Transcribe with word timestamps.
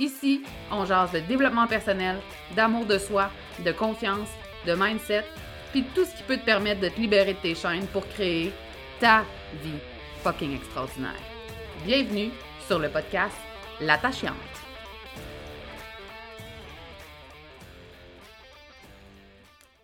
Ici, 0.00 0.42
on 0.72 0.86
jase 0.86 1.12
de 1.12 1.20
développement 1.20 1.66
personnel, 1.66 2.16
d'amour 2.56 2.86
de 2.86 2.96
soi, 2.96 3.30
de 3.62 3.70
confiance, 3.70 4.30
de 4.66 4.72
mindset, 4.72 5.26
puis 5.72 5.84
tout 5.94 6.06
ce 6.06 6.16
qui 6.16 6.22
peut 6.22 6.38
te 6.38 6.44
permettre 6.46 6.80
de 6.80 6.88
te 6.88 6.98
libérer 6.98 7.34
de 7.34 7.38
tes 7.38 7.54
chaînes 7.54 7.86
pour 7.88 8.08
créer 8.08 8.50
ta 8.98 9.26
vie 9.62 9.78
fucking 10.22 10.56
extraordinaire. 10.56 11.20
Bienvenue 11.84 12.30
sur 12.66 12.78
le 12.78 12.88
podcast 12.88 13.36
L'attachante. 13.78 14.32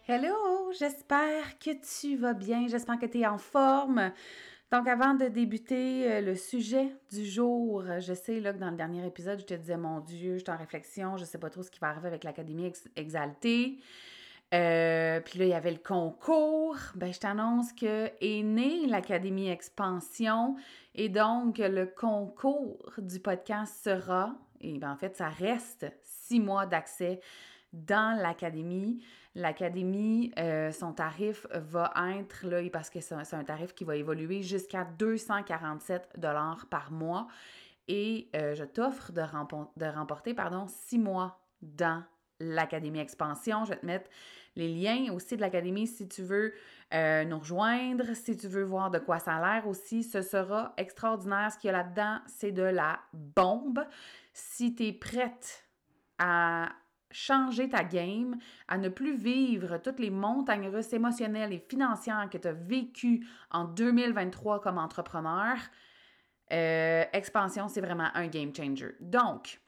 Hello, 0.09 0.73
j'espère 0.79 1.59
que 1.59 1.73
tu 2.01 2.17
vas 2.17 2.33
bien, 2.33 2.69
j'espère 2.69 2.99
que 2.99 3.05
tu 3.05 3.21
es 3.21 3.27
en 3.27 3.37
forme. 3.37 4.13
Donc, 4.73 4.89
avant 4.89 5.15
de 5.15 5.27
débuter 5.27 6.11
euh, 6.11 6.21
le 6.21 6.35
sujet 6.35 6.89
du 7.13 7.25
jour, 7.25 7.85
je 8.01 8.13
sais 8.15 8.41
que 8.41 8.59
dans 8.59 8.71
le 8.71 8.77
dernier 8.77 9.07
épisode, 9.07 9.39
je 9.39 9.45
te 9.45 9.55
disais, 9.55 9.77
mon 9.77 10.01
Dieu, 10.01 10.35
je 10.35 10.43
suis 10.43 10.51
en 10.51 10.57
réflexion, 10.57 11.17
je 11.17 11.25
sais 11.25 11.39
pas 11.39 11.51
trop 11.51 11.63
ce 11.63 11.71
qui 11.71 11.79
va 11.79 11.89
arriver 11.89 12.09
avec 12.09 12.25
l'Académie 12.25 12.73
Exaltée. 12.97 13.79
Euh, 14.55 15.21
puis 15.21 15.39
là, 15.39 15.45
il 15.45 15.51
y 15.51 15.55
avait 15.55 15.73
le 15.73 15.79
concours. 15.79 16.77
Ben, 16.95 17.13
je 17.13 17.19
t'annonce 17.19 17.73
que 17.73 18.11
est 18.21 18.43
née 18.43 18.87
l'Académie 18.87 19.49
Expansion 19.49 20.57
et 20.95 21.09
donc 21.09 21.59
le 21.59 21.87
concours 21.87 22.93
du 22.99 23.19
podcast 23.19 23.85
sera, 23.85 24.35
et 24.61 24.79
ben, 24.79 24.93
en 24.93 24.97
fait, 24.97 25.17
ça 25.17 25.29
reste 25.29 25.87
six 26.03 26.41
mois 26.41 26.67
d'accès 26.67 27.21
dans 27.77 28.19
l'Académie. 28.21 29.05
L'Académie, 29.35 30.33
euh, 30.39 30.73
son 30.73 30.93
tarif 30.93 31.47
va 31.53 31.93
être, 32.19 32.47
là, 32.47 32.63
parce 32.73 32.89
que 32.89 33.01
c'est 33.01 33.15
un, 33.15 33.45
tarif 33.45 33.75
qui 33.75 33.85
va 33.85 33.97
évoluer 33.97 34.43
jusqu'à 34.43 34.85
247 34.85 36.17
par 36.71 36.91
mois. 36.91 37.27
Et 37.89 38.29
euh, 38.35 38.55
je 38.55 38.65
t'offre 38.65 39.13
de, 39.13 39.21
de, 39.77 39.87
remporter 39.87 40.35
pardon, 40.35 40.67
six 40.69 40.99
mois 40.99 41.39
dans 41.61 42.03
l'Académie 42.41 42.99
Expansion. 42.99 43.65
Je 43.65 43.71
vais 43.71 43.79
te 43.79 43.87
mettre 43.87 44.11
les 44.57 44.69
liens 44.69 45.13
aussi 45.13 45.37
de 45.37 45.43
l'Académie 45.43 45.87
si 45.87 46.09
tu 46.09 46.23
veux 46.23 46.55
euh, 46.95 47.25
nous 47.25 47.39
rejoindre, 47.39 48.15
si 48.15 48.37
tu 48.37 48.49
veux 48.49 48.65
voir 48.65 48.91
de 48.91 48.99
quoi 48.99 49.19
ça 49.19 49.37
a 49.37 49.55
l'air 49.55 49.69
aussi. 49.69 50.03
Ce 50.03 50.23
sera 50.23 50.73
extraordinaire. 50.79 51.53
Ce 51.53 51.59
qu'il 51.59 51.69
y 51.69 51.75
a 51.75 51.77
là-dedans, 51.77 52.21
c'est 52.27 52.53
de 52.53 52.63
la 52.63 53.01
bombe. 53.13 53.85
Si 54.33 54.75
tu 54.75 54.87
es 54.87 54.93
prête 54.93 55.65
à 56.19 56.71
changer 57.11 57.69
ta 57.69 57.85
game, 57.85 58.37
à 58.69 58.79
ne 58.79 58.89
plus 58.89 59.17
vivre 59.17 59.79
toutes 59.79 60.01
les 60.01 60.11
montagnes 60.11 60.69
russes 60.69 60.93
émotionnelles 60.93 61.53
et 61.53 61.65
financières 61.69 62.29
que 62.31 62.39
tu 62.39 62.49
as 62.49 62.53
vécues 62.53 63.27
en 63.51 63.65
2023 63.65 64.61
comme 64.61 64.79
entrepreneur, 64.79 65.57
euh, 66.53 67.05
expansion, 67.13 67.69
c'est 67.69 67.81
vraiment 67.81 68.09
un 68.15 68.29
game 68.29 68.55
changer. 68.55 68.95
Donc, 69.01 69.61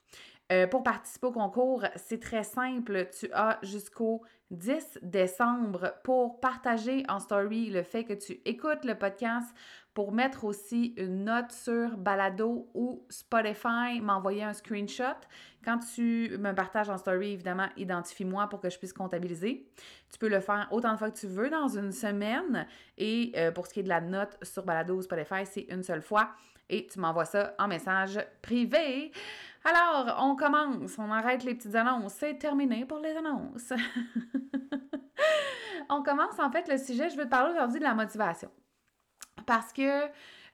euh, 0.51 0.67
pour 0.67 0.83
participer 0.83 1.27
au 1.27 1.33
concours, 1.33 1.85
c'est 1.97 2.21
très 2.21 2.43
simple. 2.43 3.09
Tu 3.19 3.31
as 3.33 3.59
jusqu'au 3.63 4.23
10 4.51 5.01
décembre 5.03 5.95
pour 6.05 6.41
partager 6.41 7.05
en 7.09 7.21
story 7.21 7.71
le 7.71 7.83
fait 7.83 8.05
que 8.05 8.15
tu 8.15 8.41
écoutes 8.47 8.85
le 8.85 8.95
podcast, 8.95 9.55
pour 9.99 10.13
mettre 10.13 10.45
aussi 10.45 10.95
une 10.97 11.25
note 11.25 11.51
sur 11.51 11.97
Balado 11.97 12.71
ou 12.73 13.05
Spotify, 13.09 14.01
m'envoyer 14.01 14.45
un 14.45 14.53
screenshot. 14.53 15.19
Quand 15.65 15.81
tu 15.93 16.37
me 16.39 16.53
partages 16.53 16.89
en 16.89 16.97
story, 16.99 17.33
évidemment, 17.33 17.67
identifie-moi 17.77 18.47
pour 18.47 18.61
que 18.61 18.71
je 18.71 18.79
puisse 18.79 18.93
comptabiliser. 18.93 19.69
Tu 20.09 20.19
peux 20.21 20.29
le 20.29 20.39
faire 20.39 20.69
autant 20.71 20.93
de 20.93 20.99
fois 20.99 21.11
que 21.11 21.19
tu 21.19 21.27
veux 21.27 21.51
dans 21.51 21.67
une 21.67 21.91
semaine. 21.91 22.69
Et 22.97 23.33
euh, 23.35 23.51
pour 23.51 23.67
ce 23.67 23.75
qui 23.75 23.81
est 23.81 23.83
de 23.83 23.89
la 23.89 24.01
note 24.01 24.39
sur 24.43 24.63
Balado 24.63 24.95
ou 24.95 25.03
Spotify, 25.03 25.45
c'est 25.45 25.67
une 25.69 25.83
seule 25.83 26.03
fois. 26.03 26.31
Et 26.69 26.87
tu 26.87 27.01
m'envoies 27.01 27.25
ça 27.25 27.57
en 27.59 27.67
message 27.67 28.25
privé. 28.41 29.11
Alors, 29.65 30.17
on 30.21 30.37
commence. 30.37 30.97
On 30.97 31.11
arrête 31.11 31.43
les 31.43 31.57
petites 31.57 31.75
annonces. 31.75 32.13
C'est 32.13 32.39
terminé 32.39 32.85
pour 32.85 33.01
les 33.01 33.17
annonces. 33.17 33.73
on 35.91 36.05
commence 36.05 36.39
en 36.39 36.53
fait 36.53 36.69
le 36.69 36.79
sujet. 36.79 37.11
Je 37.11 37.17
veux 37.17 37.25
te 37.25 37.31
parler 37.31 37.53
aujourd'hui 37.53 37.81
de 37.81 37.85
la 37.85 37.95
motivation 37.95 38.49
parce 39.49 39.73
que 39.73 40.05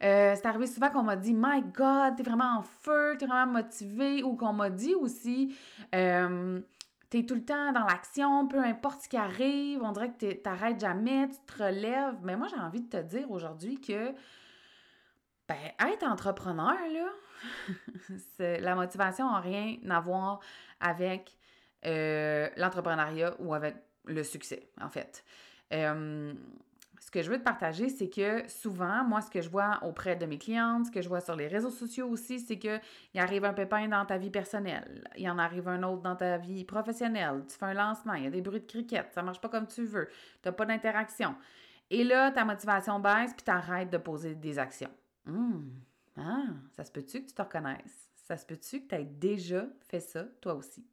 euh, 0.04 0.34
c'est 0.36 0.46
arrivé 0.46 0.68
souvent 0.68 0.88
qu'on 0.88 1.02
m'a 1.02 1.16
dit 1.16 1.34
My 1.34 1.62
God, 1.62 2.16
t'es 2.16 2.22
vraiment 2.22 2.58
en 2.58 2.62
feu, 2.62 3.16
t'es 3.18 3.26
vraiment 3.26 3.52
motivé, 3.52 4.22
ou 4.22 4.36
qu'on 4.36 4.52
m'a 4.52 4.70
dit 4.70 4.94
aussi 4.94 5.56
euh, 5.94 6.60
T'es 7.10 7.24
tout 7.24 7.34
le 7.34 7.44
temps 7.44 7.72
dans 7.72 7.84
l'action, 7.84 8.46
peu 8.46 8.60
importe 8.60 9.02
ce 9.02 9.08
qui 9.08 9.16
arrive, 9.16 9.82
on 9.82 9.90
dirait 9.90 10.12
que 10.12 10.32
t'arrêtes 10.34 10.80
jamais, 10.80 11.28
tu 11.28 11.36
te 11.44 11.62
relèves. 11.62 12.16
Mais 12.22 12.36
moi, 12.36 12.46
j'ai 12.48 12.56
envie 12.56 12.82
de 12.82 12.88
te 12.88 13.02
dire 13.02 13.30
aujourd'hui 13.30 13.80
que 13.80 14.12
ben, 15.48 15.56
être 15.92 16.04
entrepreneur, 16.04 16.76
là, 16.92 17.08
la 18.60 18.74
motivation 18.76 19.30
n'a 19.30 19.40
rien 19.40 19.76
à 19.90 20.00
voir 20.00 20.38
avec 20.78 21.36
euh, 21.84 22.48
l'entrepreneuriat 22.56 23.34
ou 23.40 23.54
avec 23.54 23.74
le 24.06 24.22
succès, 24.22 24.70
en 24.80 24.88
fait 24.88 25.24
que 27.14 27.22
je 27.22 27.30
veux 27.30 27.38
te 27.38 27.44
partager, 27.44 27.88
c'est 27.90 28.10
que 28.10 28.42
souvent, 28.48 29.04
moi, 29.04 29.20
ce 29.20 29.30
que 29.30 29.40
je 29.40 29.48
vois 29.48 29.78
auprès 29.82 30.16
de 30.16 30.26
mes 30.26 30.36
clientes, 30.36 30.86
ce 30.86 30.90
que 30.90 31.00
je 31.00 31.08
vois 31.08 31.20
sur 31.20 31.36
les 31.36 31.46
réseaux 31.46 31.70
sociaux 31.70 32.08
aussi, 32.08 32.40
c'est 32.40 32.58
qu'il 32.58 32.80
arrive 33.14 33.44
un 33.44 33.52
pépin 33.52 33.86
dans 33.86 34.04
ta 34.04 34.18
vie 34.18 34.30
personnelle, 34.30 35.08
il 35.16 35.30
en 35.30 35.38
arrive 35.38 35.68
un 35.68 35.84
autre 35.84 36.02
dans 36.02 36.16
ta 36.16 36.38
vie 36.38 36.64
professionnelle, 36.64 37.44
tu 37.48 37.56
fais 37.56 37.66
un 37.66 37.74
lancement, 37.74 38.14
il 38.14 38.24
y 38.24 38.26
a 38.26 38.30
des 38.30 38.40
bruits 38.40 38.62
de 38.62 38.66
cricket, 38.66 39.12
ça 39.14 39.22
marche 39.22 39.40
pas 39.40 39.48
comme 39.48 39.68
tu 39.68 39.84
veux, 39.84 40.08
tu 40.42 40.48
n'as 40.48 40.52
pas 40.52 40.66
d'interaction. 40.66 41.36
Et 41.88 42.02
là, 42.02 42.32
ta 42.32 42.44
motivation 42.44 42.98
baisse, 42.98 43.32
puis 43.32 43.44
tu 43.44 43.50
arrêtes 43.52 43.90
de 43.90 43.98
poser 43.98 44.34
des 44.34 44.58
actions. 44.58 44.90
Hum, 45.28 45.70
ah, 46.16 46.46
ça 46.72 46.82
se 46.82 46.90
peut-tu 46.90 47.22
que 47.22 47.28
tu 47.28 47.34
te 47.34 47.42
reconnaisses? 47.42 48.10
Ça 48.24 48.36
se 48.36 48.44
peut-tu 48.44 48.80
que 48.80 48.88
tu 48.88 48.94
aies 48.96 49.04
déjà 49.04 49.66
fait 49.88 50.00
ça, 50.00 50.24
toi 50.40 50.54
aussi? 50.54 50.84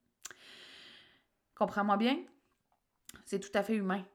Comprends-moi 1.55 1.97
bien? 1.97 2.17
C'est 3.25 3.39
tout 3.39 3.57
à 3.57 3.63
fait 3.63 3.75
humain 3.75 4.05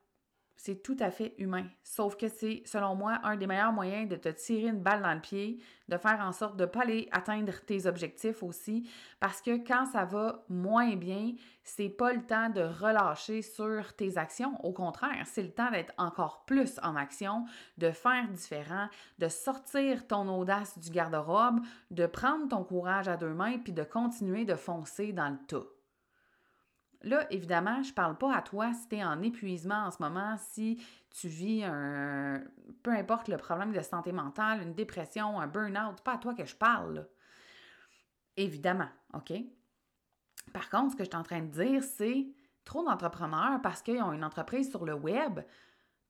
c'est 0.56 0.82
tout 0.82 0.96
à 1.00 1.10
fait 1.10 1.34
humain. 1.38 1.66
Sauf 1.82 2.16
que 2.16 2.28
c'est, 2.28 2.62
selon 2.64 2.94
moi, 2.94 3.18
un 3.22 3.36
des 3.36 3.46
meilleurs 3.46 3.72
moyens 3.72 4.08
de 4.08 4.16
te 4.16 4.28
tirer 4.28 4.68
une 4.68 4.80
balle 4.80 5.02
dans 5.02 5.14
le 5.14 5.20
pied, 5.20 5.58
de 5.88 5.96
faire 5.98 6.20
en 6.20 6.32
sorte 6.32 6.56
de 6.56 6.64
ne 6.64 6.68
pas 6.68 6.82
aller 6.82 7.08
atteindre 7.12 7.52
tes 7.66 7.86
objectifs 7.86 8.42
aussi. 8.42 8.88
Parce 9.20 9.40
que 9.40 9.64
quand 9.66 9.86
ça 9.86 10.04
va 10.04 10.44
moins 10.48 10.96
bien, 10.96 11.34
c'est 11.62 11.88
pas 11.88 12.12
le 12.12 12.22
temps 12.22 12.48
de 12.48 12.62
relâcher 12.62 13.42
sur 13.42 13.94
tes 13.94 14.16
actions. 14.18 14.58
Au 14.64 14.72
contraire, 14.72 15.26
c'est 15.26 15.42
le 15.42 15.52
temps 15.52 15.70
d'être 15.70 15.92
encore 15.98 16.44
plus 16.46 16.80
en 16.82 16.96
action, 16.96 17.44
de 17.78 17.90
faire 17.90 18.28
différent, 18.28 18.88
de 19.18 19.28
sortir 19.28 20.06
ton 20.06 20.28
audace 20.28 20.78
du 20.78 20.90
garde-robe, 20.90 21.60
de 21.90 22.06
prendre 22.06 22.48
ton 22.48 22.64
courage 22.64 23.08
à 23.08 23.16
deux 23.16 23.34
mains 23.34 23.58
puis 23.58 23.72
de 23.72 23.84
continuer 23.84 24.44
de 24.44 24.54
foncer 24.54 25.12
dans 25.12 25.28
le 25.28 25.38
tas. 25.46 25.75
Là, 27.02 27.26
évidemment, 27.30 27.82
je 27.82 27.90
ne 27.90 27.94
parle 27.94 28.16
pas 28.16 28.34
à 28.34 28.42
toi 28.42 28.72
si 28.72 28.88
tu 28.88 28.96
es 28.96 29.04
en 29.04 29.22
épuisement 29.22 29.84
en 29.86 29.90
ce 29.90 30.02
moment, 30.02 30.36
si 30.38 30.82
tu 31.10 31.28
vis 31.28 31.62
un. 31.64 32.42
peu 32.82 32.90
importe 32.90 33.28
le 33.28 33.36
problème 33.36 33.72
de 33.72 33.80
santé 33.80 34.12
mentale, 34.12 34.62
une 34.62 34.74
dépression, 34.74 35.40
un 35.40 35.46
burn-out, 35.46 36.00
pas 36.02 36.14
à 36.14 36.18
toi 36.18 36.34
que 36.34 36.44
je 36.44 36.56
parle. 36.56 37.06
Évidemment, 38.36 38.88
OK? 39.14 39.32
Par 40.52 40.70
contre, 40.70 40.92
ce 40.92 40.96
que 40.96 41.04
je 41.04 41.10
suis 41.10 41.18
en 41.18 41.22
train 41.22 41.42
de 41.42 41.50
dire, 41.50 41.82
c'est 41.82 42.26
trop 42.64 42.84
d'entrepreneurs, 42.84 43.60
parce 43.62 43.82
qu'ils 43.82 44.02
ont 44.02 44.12
une 44.12 44.24
entreprise 44.24 44.70
sur 44.70 44.84
le 44.84 44.94
web, 44.94 45.40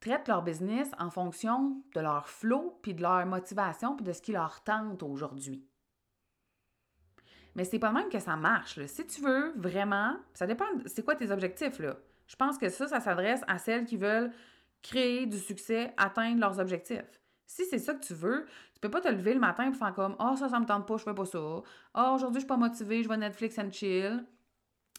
traitent 0.01 0.29
leur 0.29 0.43
business 0.43 0.91
en 0.99 1.11
fonction 1.11 1.83
de 1.95 2.01
leur 2.01 2.29
flow, 2.29 2.79
puis 2.83 2.95
de 2.95 3.03
leur 3.03 3.25
motivation, 3.27 3.97
puis 3.97 4.05
de 4.05 4.13
ce 4.13 4.23
qui 4.23 4.33
leur 4.33 4.63
tente 4.63 5.03
aujourd'hui. 5.03 5.67
Mais 7.57 7.65
c'est 7.65 7.79
pas 7.79 7.91
même 7.91 8.11
que 8.11 8.19
ça 8.19 8.37
marche. 8.37 8.79
Si 8.87 9.07
tu 9.07 9.23
veux 9.23 9.53
vraiment, 9.57 10.15
ça 10.35 10.47
dépend, 10.47 10.67
c'est 10.85 11.03
quoi 11.03 11.17
tes 11.17 11.31
objectifs, 11.31 11.79
là? 11.79 11.97
Je 12.29 12.37
pense 12.37 12.59
que 12.59 12.69
ça, 12.69 12.87
ça 12.87 13.01
s'adresse 13.01 13.41
à 13.49 13.59
celles 13.59 13.87
qui 13.87 13.97
veulent 13.97 14.31
créer 14.83 15.25
du 15.25 15.39
succès, 15.39 15.95
atteindre 15.97 16.39
leurs 16.41 16.61
objectifs. 16.61 17.21
Si 17.47 17.65
c'est 17.65 17.79
ça 17.79 17.95
que 17.95 18.05
tu 18.05 18.13
veux, 18.13 18.45
tu 18.75 18.81
peux 18.81 18.91
pas 18.91 19.01
te 19.01 19.09
lever 19.09 19.33
le 19.33 19.41
matin 19.41 19.71
et 19.71 19.73
faire 19.73 19.95
comme 19.95 20.17
Ah, 20.19 20.33
oh, 20.33 20.37
ça, 20.37 20.51
ça 20.51 20.61
me 20.61 20.67
tente 20.67 20.87
pas, 20.87 20.99
je 20.99 21.05
fais 21.05 21.15
pas 21.15 21.25
ça. 21.25 21.39
Ah, 21.95 22.11
oh, 22.11 22.15
aujourd'hui, 22.17 22.41
je 22.41 22.45
suis 22.45 22.49
pas 22.49 22.59
motivée, 22.59 23.03
je 23.03 23.09
vais 23.09 23.17
Netflix 23.17 23.59
and 23.59 23.73
chill. 23.73 24.25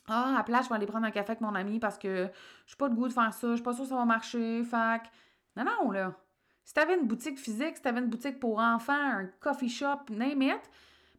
Ah, 0.07 0.29
à 0.29 0.37
la 0.37 0.43
place, 0.43 0.65
je 0.65 0.69
vais 0.69 0.75
aller 0.75 0.87
prendre 0.87 1.05
un 1.05 1.11
café 1.11 1.31
avec 1.31 1.41
mon 1.41 1.53
ami 1.53 1.79
parce 1.79 1.99
que 1.99 2.27
je 2.65 2.69
suis 2.69 2.77
pas 2.77 2.89
de 2.89 2.95
goût 2.95 3.07
de 3.07 3.13
faire 3.13 3.33
ça, 3.33 3.49
je 3.49 3.55
suis 3.55 3.63
pas 3.63 3.73
sûre 3.73 3.83
que 3.83 3.89
ça 3.89 3.95
va 3.95 4.05
marcher. 4.05 4.63
Fac. 4.63 5.11
Non, 5.55 5.63
non, 5.63 5.91
là. 5.91 6.15
Si 6.63 6.73
tu 6.73 6.79
avais 6.79 6.97
une 6.97 7.05
boutique 7.05 7.37
physique, 7.37 7.75
si 7.75 7.81
tu 7.83 7.87
avais 7.87 7.99
une 7.99 8.09
boutique 8.09 8.39
pour 8.39 8.57
enfants, 8.57 8.93
un 8.93 9.27
coffee 9.39 9.69
shop, 9.69 10.09
name 10.09 10.57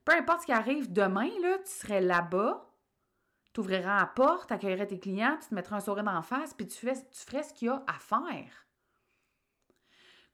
peu 0.09 0.15
importe 0.15 0.41
ce 0.41 0.47
qui 0.47 0.53
arrive 0.53 0.91
demain, 0.91 1.29
là, 1.43 1.59
tu 1.59 1.71
serais 1.71 2.01
là-bas, 2.01 2.67
tu 3.53 3.61
ouvriras 3.61 4.01
la 4.01 4.07
porte, 4.07 4.49
tu 4.49 4.55
accueillerais 4.55 4.87
tes 4.87 4.99
clients, 4.99 5.37
tu 5.39 5.49
te 5.49 5.55
mettrais 5.55 5.77
un 5.77 5.81
sourire 5.81 6.09
en 6.09 6.23
face, 6.23 6.55
puis 6.55 6.67
tu, 6.67 6.79
fais, 6.87 6.95
tu 6.95 7.27
ferais 7.27 7.43
ce 7.43 7.53
qu'il 7.53 7.67
y 7.67 7.71
a 7.71 7.83
à 7.87 7.93
faire. 7.93 8.67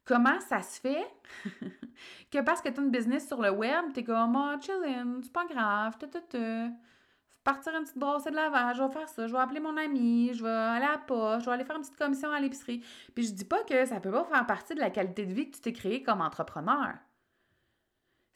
Comment 0.05 0.39
ça 0.39 0.63
se 0.63 0.81
fait 0.81 1.05
que 2.31 2.41
parce 2.43 2.63
que 2.63 2.69
tu 2.69 2.79
as 2.79 2.85
une 2.85 2.93
business 2.93 3.27
sur 3.27 3.43
le 3.43 3.51
web, 3.51 3.87
tu 3.93 4.01
es 4.01 4.05
comme, 4.05 4.37
oh, 4.37 4.61
chillin', 4.61 5.21
c'est 5.25 5.33
pas 5.33 5.45
grave, 5.47 5.97
partir 7.43 7.75
une 7.75 7.83
petite 7.83 7.99
brosse 7.99 8.25
de 8.25 8.31
lavage, 8.31 8.77
je 8.77 8.83
vais 8.85 8.93
faire 8.93 9.09
ça, 9.09 9.27
je 9.27 9.33
vais 9.33 9.41
appeler 9.41 9.61
mon 9.61 9.77
ami, 9.77 10.31
je 10.35 10.45
vais 10.45 10.51
aller 10.51 10.87
à 10.87 10.93
la 10.93 10.99
poste, 10.99 11.41
je 11.41 11.47
vais 11.47 11.53
aller 11.53 11.65
faire 11.65 11.77
une 11.77 11.83
petite 11.83 11.99
commission 11.99 12.31
à 12.31 12.39
l'épicerie. 12.39 12.85
Puis 13.13 13.27
je 13.27 13.33
dis 13.33 13.45
pas 13.45 13.65
que 13.65 13.85
ça 13.87 13.99
peut 13.99 14.13
pas 14.13 14.25
faire 14.25 14.47
partie 14.47 14.77
de 14.77 14.81
la 14.81 14.91
qualité 14.91 15.27
de 15.27 15.35
vie 15.35 15.51
que 15.51 15.57
tu 15.57 15.63
t'es 15.63 15.73
créé 15.73 16.05
comme 16.05 16.21
entrepreneur. 16.21 16.95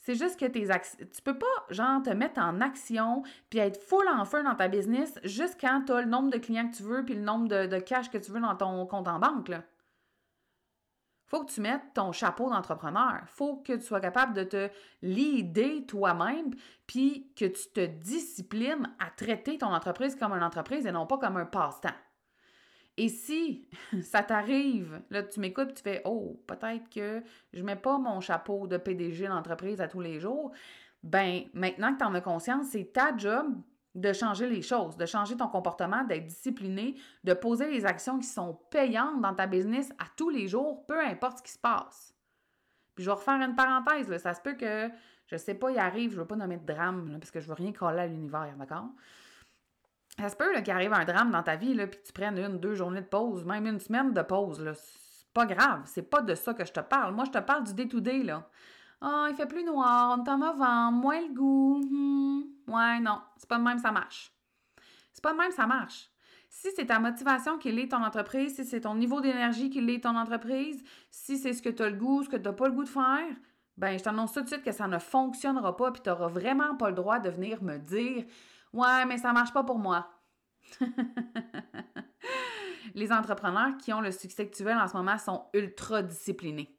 C'est 0.09 0.15
juste 0.15 0.41
que 0.41 0.47
tes 0.47 0.67
tu 0.67 1.23
peux 1.23 1.37
pas, 1.37 1.47
genre, 1.69 2.03
te 2.03 2.09
mettre 2.09 2.41
en 2.41 2.63
action 2.63 3.25
puis 3.51 3.59
être 3.59 3.79
full 3.79 4.09
en 4.09 4.25
feu 4.25 4.43
dans 4.43 4.55
ta 4.55 4.67
business 4.67 5.19
juste 5.23 5.59
quand 5.61 5.83
tu 5.85 5.93
as 5.93 6.01
le 6.01 6.09
nombre 6.09 6.31
de 6.31 6.39
clients 6.39 6.67
que 6.67 6.75
tu 6.75 6.83
veux 6.83 7.05
puis 7.05 7.13
le 7.13 7.21
nombre 7.21 7.47
de, 7.47 7.67
de 7.67 7.79
cash 7.79 8.09
que 8.09 8.17
tu 8.17 8.33
veux 8.33 8.41
dans 8.41 8.57
ton 8.57 8.87
compte 8.87 9.07
en 9.07 9.19
banque, 9.19 9.49
là 9.49 9.65
faut 11.27 11.45
que 11.45 11.53
tu 11.53 11.61
mettes 11.61 11.93
ton 11.93 12.11
chapeau 12.13 12.49
d'entrepreneur. 12.49 13.21
faut 13.27 13.57
que 13.57 13.75
tu 13.75 13.83
sois 13.83 14.01
capable 14.01 14.33
de 14.33 14.45
te 14.45 14.71
leader 15.03 15.87
toi-même, 15.87 16.55
puis 16.87 17.31
que 17.37 17.45
tu 17.45 17.69
te 17.75 17.85
disciplines 17.85 18.91
à 18.99 19.11
traiter 19.11 19.59
ton 19.59 19.75
entreprise 19.75 20.17
comme 20.17 20.33
une 20.33 20.43
entreprise 20.43 20.87
et 20.87 20.91
non 20.91 21.07
pas 21.07 21.19
comme 21.19 21.37
un 21.37 21.45
passe-temps. 21.45 21.91
Et 22.99 23.09
si 23.09 23.69
ça 24.03 24.23
t'arrive, 24.23 25.01
là, 25.11 25.23
tu 25.23 25.41
m'écoutes, 25.41 25.75
tu 25.75 25.83
fais 25.83 26.03
Oh, 26.05 26.43
peut-être 26.47 26.91
que 26.91 27.23
je 27.53 27.63
mets 27.63 27.77
pas 27.77 27.97
mon 27.97 28.21
chapeau 28.21 28.67
de 28.67 28.77
PDG 28.77 29.29
d'entreprise 29.29 29.81
à 29.81 29.89
tous 29.89 30.01
les 30.01 30.21
jours. 30.21 30.53
Ben, 31.05 31.45
maintenant 31.55 31.95
que 31.95 31.99
tu 31.99 32.05
en 32.05 32.15
as 32.15 32.21
conscience, 32.21 32.67
c'est 32.71 32.93
ta 32.93 33.17
job 33.17 33.55
de 33.95 34.13
changer 34.13 34.49
les 34.49 34.63
choses, 34.63 34.97
de 34.97 35.07
changer 35.07 35.37
ton 35.37 35.49
comportement, 35.49 36.05
d'être 36.05 36.27
discipliné, 36.27 36.97
de 37.23 37.35
poser 37.35 37.71
les 37.71 37.87
actions 37.87 38.19
qui 38.19 38.27
sont 38.27 38.59
payantes 38.71 39.21
dans 39.21 39.35
ta 39.35 39.47
business 39.47 39.91
à 39.99 40.05
tous 40.17 40.31
les 40.31 40.49
jours, 40.49 40.85
peu 40.87 41.01
importe 41.01 41.39
ce 41.39 41.43
qui 41.45 41.53
se 41.53 41.59
passe. 41.59 42.15
Puis 42.95 43.05
je 43.05 43.11
vais 43.11 43.15
refaire 43.15 43.41
une 43.41 43.55
parenthèse, 43.55 44.15
ça 44.21 44.35
se 44.35 44.41
peut 44.41 44.55
que, 44.55 44.91
je 45.27 45.37
sais 45.37 45.55
pas, 45.55 45.71
il 45.71 45.79
arrive, 45.79 46.13
je 46.13 46.19
veux 46.19 46.27
pas 46.27 46.37
nommer 46.37 46.57
de 46.57 46.67
drame, 46.67 47.17
parce 47.21 47.31
que 47.31 47.41
je 47.41 47.47
veux 47.47 47.55
rien 47.55 47.73
coller 47.73 48.01
à 48.01 48.07
l'univers, 48.09 48.55
d'accord? 48.59 48.91
Ça 50.19 50.29
se 50.29 50.37
peut 50.37 50.53
qu'il 50.63 50.73
arrive 50.73 50.93
un 50.93 51.05
drame 51.05 51.31
dans 51.31 51.43
ta 51.43 51.57
vie, 51.57 51.75
là, 51.75 51.87
puis 51.87 52.01
que 52.01 52.07
tu 52.07 52.13
prennes 52.13 52.39
une, 52.39 52.59
deux 52.59 52.75
journées 52.75 53.03
de 53.03 53.07
pause, 53.07 53.45
même 53.45 53.67
une 53.67 53.79
semaine 53.79 54.13
de 54.13 54.23
pause. 54.23 54.65
C'est 54.75 55.33
pas 55.33 55.47
grave, 55.47 55.83
c'est 55.85 56.03
pas 56.03 56.23
de 56.23 56.35
ça 56.35 56.55
que 56.55 56.65
je 56.65 56.73
te 56.73 56.81
parle. 56.81 57.15
Moi, 57.15 57.25
je 57.25 57.31
te 57.31 57.39
parle 57.39 57.65
du 57.65 57.75
day-to-day, 57.75 58.25
là. 58.25 58.49
Ah, 59.01 59.29
il 59.31 59.37
fait 59.37 59.47
plus 59.47 59.63
noir, 59.63 60.19
on 60.19 60.25
est 60.25 60.29
en 60.29 60.39
novembre, 60.39 60.99
moins 60.99 61.21
le 61.21 61.33
goût. 61.33 61.81
Hmm. 61.89 62.43
Ouais, 62.67 62.99
non, 63.01 63.21
c'est 63.37 63.49
pas 63.49 63.59
de 63.59 63.63
même 63.63 63.79
ça 63.79 63.93
marche. 63.93 64.33
C'est 65.13 65.23
pas 65.23 65.33
de 65.33 65.39
même 65.39 65.53
ça 65.53 65.67
marche. 65.67 66.11
Si 66.51 66.69
c'est 66.75 66.87
ta 66.87 66.99
motivation 66.99 67.59
qui 67.59 67.71
lit 67.71 67.89
ton 67.89 68.03
entreprise, 68.03 68.57
si 68.57 68.65
c'est 68.65 68.81
ton 68.81 68.95
niveau 68.95 69.21
d'énergie 69.21 69.71
qui 69.71 69.81
lit 69.81 70.01
ton 70.01 70.17
entreprise, 70.17 70.83
si 71.11 71.39
c'est 71.39 71.53
ce 71.53 71.63
que 71.63 71.69
tu 71.69 71.83
as 71.83 71.91
le 71.91 71.97
goût, 71.97 72.25
ce 72.25 72.29
que 72.29 72.37
tu 72.37 72.43
n'as 72.43 72.53
pas 72.53 72.67
le 72.67 72.73
goût 72.73 72.85
de 72.85 72.89
faire, 72.89 73.37
ben 73.77 73.97
je 73.97 74.03
t'annonce 74.03 74.33
tout 74.33 74.41
de 74.41 74.49
suite 74.49 74.65
que 74.65 74.73
ça 74.73 74.89
ne 74.89 74.99
fonctionnera 74.99 75.77
pas 75.77 75.93
puis 75.93 76.03
tu 76.03 76.09
n'auras 76.09 76.27
vraiment 76.27 76.75
pas 76.75 76.89
le 76.89 76.97
droit 76.97 77.21
de 77.21 77.31
venir 77.31 77.63
me 77.63 77.79
dire 77.79 78.25
Ouais, 78.73 79.05
mais 79.07 79.19
ça 79.19 79.33
marche 79.33 79.53
pas 79.53 79.65
pour 79.65 79.79
moi. 79.79 80.11
Les 82.95 83.13
entrepreneurs 83.13 83.77
qui 83.79 83.93
ont 83.93 84.01
le 84.01 84.11
succès 84.11 84.51
veux 84.61 84.73
en 84.73 84.89
ce 84.89 84.97
moment 84.97 85.19
sont 85.19 85.47
ultra 85.55 86.03
disciplinés. 86.03 86.75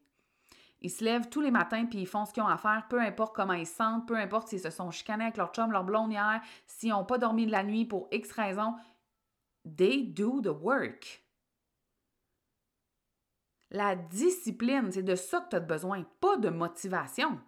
Ils 0.82 0.90
se 0.90 1.04
lèvent 1.04 1.28
tous 1.28 1.40
les 1.40 1.50
matins 1.50 1.84
puis 1.86 2.00
ils 2.00 2.06
font 2.06 2.24
ce 2.24 2.32
qu'ils 2.32 2.42
ont 2.42 2.48
à 2.48 2.56
faire, 2.56 2.86
peu 2.88 3.00
importe 3.00 3.34
comment 3.34 3.52
ils 3.52 3.66
se 3.66 3.74
sentent, 3.74 4.08
peu 4.08 4.16
importe 4.16 4.48
s'ils 4.48 4.60
se 4.60 4.70
sont 4.70 4.90
chicanés 4.90 5.24
avec 5.24 5.36
leur 5.36 5.52
chum, 5.52 5.70
leur 5.72 5.84
blonde 5.84 6.12
hier, 6.12 6.40
s'ils 6.66 6.90
n'ont 6.90 7.04
pas 7.04 7.18
dormi 7.18 7.46
de 7.46 7.52
la 7.52 7.62
nuit 7.62 7.84
pour 7.84 8.08
X 8.12 8.32
raison. 8.32 8.74
They 9.76 10.06
do 10.06 10.40
the 10.40 10.48
work. 10.48 11.22
La 13.70 13.94
discipline, 13.94 14.90
c'est 14.90 15.02
de 15.02 15.14
ça 15.14 15.40
que 15.40 15.50
tu 15.50 15.56
as 15.56 15.60
besoin, 15.60 16.04
pas 16.20 16.36
de 16.38 16.48
motivation. 16.48 17.38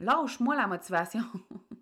Lâche-moi 0.00 0.56
la 0.56 0.66
motivation. 0.66 1.24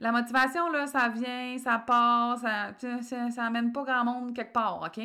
la 0.00 0.12
motivation, 0.12 0.70
là, 0.70 0.86
ça 0.86 1.08
vient, 1.08 1.56
ça 1.58 1.78
passe, 1.78 2.40
ça, 2.40 3.02
ça, 3.02 3.30
ça 3.30 3.44
amène 3.44 3.72
pas 3.72 3.84
grand 3.84 4.04
monde 4.04 4.34
quelque 4.34 4.52
part, 4.52 4.82
OK? 4.82 5.00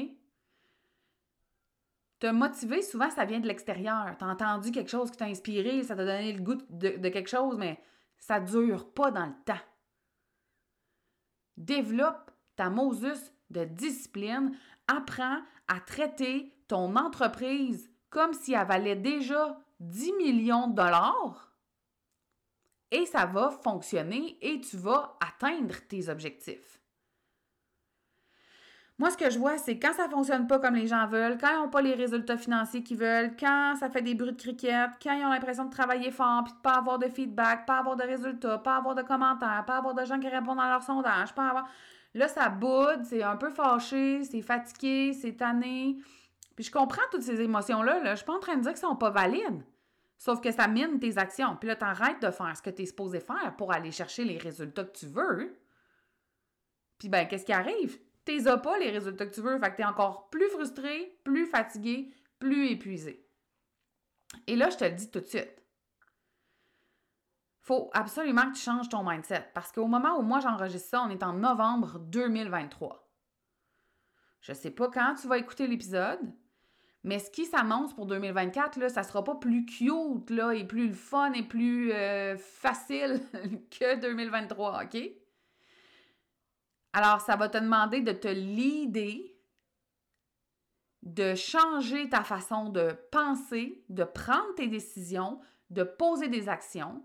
Te 2.22 2.28
motiver, 2.28 2.84
souvent, 2.84 3.10
ça 3.10 3.26
vient 3.26 3.40
de 3.40 3.48
l'extérieur. 3.48 4.16
Tu 4.20 4.24
as 4.24 4.28
entendu 4.28 4.72
quelque 4.72 4.92
chose 4.92 5.10
qui 5.10 5.18
t'a 5.18 5.26
inspiré, 5.26 5.82
ça 5.82 5.96
t'a 5.96 6.06
donné 6.06 6.32
le 6.32 6.44
goût 6.44 6.54
de, 6.70 7.10
quelque 7.10 7.30
chose, 7.30 7.58
mais 7.58 7.82
ça 8.20 8.40
dure 8.40 8.94
pas 8.94 9.10
dans 9.10 9.26
le 9.26 9.34
temps. 9.44 9.60
Développe 11.58 12.30
ta 12.56 12.70
Moses 12.70 13.34
de 13.50 13.66
discipline. 13.66 14.56
Apprends 14.88 15.40
à 15.68 15.80
traiter 15.80 16.54
ton 16.68 16.96
entreprise 16.96 17.90
comme 18.12 18.34
si 18.34 18.54
elle 18.54 18.68
valait 18.68 18.96
déjà 18.96 19.58
10 19.80 20.14
millions 20.14 20.68
de 20.68 20.76
dollars 20.76 21.51
et 22.92 23.06
ça 23.06 23.26
va 23.26 23.50
fonctionner 23.50 24.38
et 24.42 24.60
tu 24.62 24.78
vas 24.78 25.18
atteindre 25.20 25.76
tes 25.88 26.10
objectifs. 26.10 26.82
Moi, 29.02 29.10
ce 29.10 29.18
que 29.18 29.32
je 29.32 29.40
vois, 29.40 29.58
c'est 29.58 29.80
quand 29.80 29.94
ça 29.94 30.06
ne 30.06 30.12
fonctionne 30.12 30.46
pas 30.46 30.60
comme 30.60 30.76
les 30.76 30.86
gens 30.86 31.08
veulent, 31.08 31.40
quand 31.40 31.50
ils 31.50 31.56
n'ont 31.56 31.70
pas 31.70 31.82
les 31.82 31.96
résultats 31.96 32.38
financiers 32.38 32.84
qu'ils 32.84 32.98
veulent, 32.98 33.36
quand 33.36 33.76
ça 33.80 33.90
fait 33.90 34.04
des 34.04 34.14
bruits 34.14 34.34
de 34.34 34.40
cricket, 34.40 34.92
quand 35.02 35.14
ils 35.14 35.26
ont 35.26 35.30
l'impression 35.30 35.66
de 35.66 35.72
travailler 35.72 36.12
fort 36.12 36.44
puis 36.44 36.54
de 36.54 36.60
pas 36.60 36.76
avoir 36.76 37.00
de 37.00 37.08
feedback, 37.08 37.66
pas 37.66 37.80
avoir 37.80 37.96
de 37.96 38.04
résultats, 38.04 38.60
pas 38.60 38.76
avoir 38.78 38.94
de 38.94 39.02
commentaires, 39.02 39.64
pas 39.66 39.78
avoir 39.78 39.96
de 39.96 40.06
gens 40.06 40.20
qui 40.20 40.28
répondent 40.28 40.60
à 40.60 40.70
leur 40.70 40.84
sondage, 40.84 41.34
pas 41.34 41.50
avoir. 41.50 41.68
Là, 42.14 42.28
ça 42.28 42.50
boude, 42.50 43.04
c'est 43.06 43.24
un 43.24 43.38
peu 43.38 43.50
fâché, 43.50 44.24
c'est 44.24 44.44
fatigué, 44.44 45.14
c'est 45.20 45.34
tanné. 45.34 45.98
Puis 46.56 46.66
je 46.66 46.72
comprends 46.72 47.02
toutes 47.10 47.24
ces 47.24 47.42
émotions-là. 47.42 48.04
Là. 48.04 48.12
Je 48.12 48.18
suis 48.18 48.26
pas 48.26 48.36
en 48.36 48.40
train 48.40 48.58
de 48.58 48.62
dire 48.62 48.72
qu'elles 48.72 48.82
sont 48.82 48.96
pas 48.96 49.10
valides. 49.10 49.64
Sauf 50.22 50.40
que 50.40 50.52
ça 50.52 50.68
mine 50.68 51.00
tes 51.00 51.18
actions. 51.18 51.56
Puis 51.56 51.68
là, 51.68 51.76
tu 51.76 51.84
arrêtes 51.84 52.22
de 52.22 52.30
faire 52.30 52.56
ce 52.56 52.62
que 52.62 52.70
tu 52.70 52.84
es 52.84 52.86
supposé 52.86 53.20
faire 53.20 53.56
pour 53.58 53.74
aller 53.74 53.92
chercher 53.92 54.24
les 54.24 54.38
résultats 54.38 54.84
que 54.84 54.96
tu 54.96 55.08
veux. 55.08 55.58
Puis 57.00 57.10
ben, 57.10 57.28
qu'est-ce 57.28 57.44
qui 57.44 57.54
arrive? 57.54 57.98
t'es 58.24 58.48
as 58.48 58.58
pas 58.58 58.78
les 58.78 58.92
résultats 58.92 59.26
que 59.26 59.34
tu 59.34 59.42
veux, 59.42 59.58
fait 59.58 59.72
que 59.72 59.78
t'es 59.78 59.84
encore 59.84 60.30
plus 60.30 60.48
frustré, 60.50 61.20
plus 61.24 61.48
fatigué, 61.48 62.14
plus 62.38 62.68
épuisé. 62.68 63.28
Et 64.46 64.56
là, 64.56 64.70
je 64.70 64.78
te 64.78 64.84
le 64.84 64.92
dis 64.92 65.10
tout 65.10 65.22
de 65.22 65.26
suite. 65.26 65.64
Faut 67.62 67.90
absolument 67.94 68.52
que 68.52 68.58
tu 68.58 68.62
changes 68.62 68.90
ton 68.90 69.04
mindset 69.04 69.50
parce 69.56 69.72
qu'au 69.72 69.88
moment 69.88 70.20
où 70.20 70.22
moi 70.22 70.40
j'enregistre 70.40 70.90
ça, 70.90 71.02
on 71.02 71.10
est 71.10 71.24
en 71.24 71.34
novembre 71.34 71.98
2023. 71.98 73.12
Je 74.42 74.54
sais 74.54 74.70
pas 74.70 74.88
quand 74.90 75.16
tu 75.16 75.28
vas 75.28 75.40
écouter 75.40 75.66
l'épisode, 75.66 76.20
mais 77.04 77.18
ce 77.18 77.32
qui 77.32 77.46
s'annonce 77.46 77.94
pour 77.94 78.06
2024, 78.06 78.78
là, 78.78 78.90
ça 78.90 79.04
sera 79.04 79.24
pas 79.24 79.36
plus 79.36 79.66
cute 79.66 80.30
là, 80.30 80.54
et 80.54 80.66
plus 80.66 80.94
fun 80.94 81.34
et 81.34 81.44
plus 81.44 81.92
euh, 81.92 82.38
facile 82.38 83.22
que 83.72 84.00
2023, 84.00 84.84
OK? 84.84 84.98
Alors, 86.94 87.22
ça 87.22 87.36
va 87.36 87.50
te 87.50 87.58
demander 87.58 88.02
de 88.02 88.12
te 88.12 88.28
leader, 88.28 89.32
de 91.02 91.34
changer 91.34 92.10
ta 92.10 92.24
façon 92.24 92.70
de 92.70 92.96
penser, 93.12 93.84
de 93.90 94.04
prendre 94.04 94.54
tes 94.56 94.68
décisions, 94.68 95.40
de 95.72 95.84
poser 95.84 96.28
des 96.28 96.50
actions. 96.50 97.04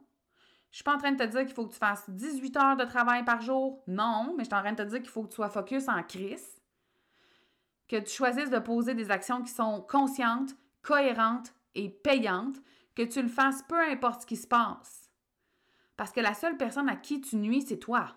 Je 0.71 0.79
suis 0.79 0.85
pas 0.85 0.95
en 0.95 0.99
train 0.99 1.13
de 1.13 1.25
te 1.25 1.31
dire 1.31 1.47
qu'il 1.47 1.55
faut 1.55 1.67
que 1.67 1.73
tu 1.73 1.79
fasses 1.79 2.11
18 2.11 2.57
heures 2.59 2.77
de 2.77 2.85
travail 2.85 3.25
par 3.25 3.41
jour. 3.41 3.83
Non, 3.87 4.35
mais 4.37 4.45
je 4.45 4.51
suis 4.51 4.55
en 4.55 4.61
train 4.61 4.73
de 4.73 4.83
te 4.83 4.89
dire 4.89 5.01
qu'il 5.01 5.09
faut 5.09 5.23
que 5.23 5.29
tu 5.29 5.37
sois 5.37 5.49
focus 5.49 5.89
en 5.89 6.03
crise. 6.03 6.56
Que 7.89 7.97
tu 7.97 8.11
choisisses 8.11 8.51
de 8.51 8.59
poser 8.59 8.95
des 8.95 9.11
actions 9.11 9.43
qui 9.43 9.53
sont 9.53 9.81
conscientes, 9.81 10.57
cohérentes 10.83 11.55
et 11.75 11.89
payantes. 11.89 12.57
Que 12.95 13.03
tu 13.03 13.23
le 13.23 13.29
fasses 13.29 13.63
peu 13.69 13.81
importe 13.81 14.23
ce 14.23 14.27
qui 14.27 14.37
se 14.37 14.47
passe. 14.47 15.11
Parce 15.97 16.13
que 16.13 16.21
la 16.21 16.35
seule 16.35 16.57
personne 16.57 16.89
à 16.89 16.97
qui 16.97 17.21
tu 17.21 17.37
nuis, 17.37 17.63
c'est 17.63 17.79
toi. 17.79 18.15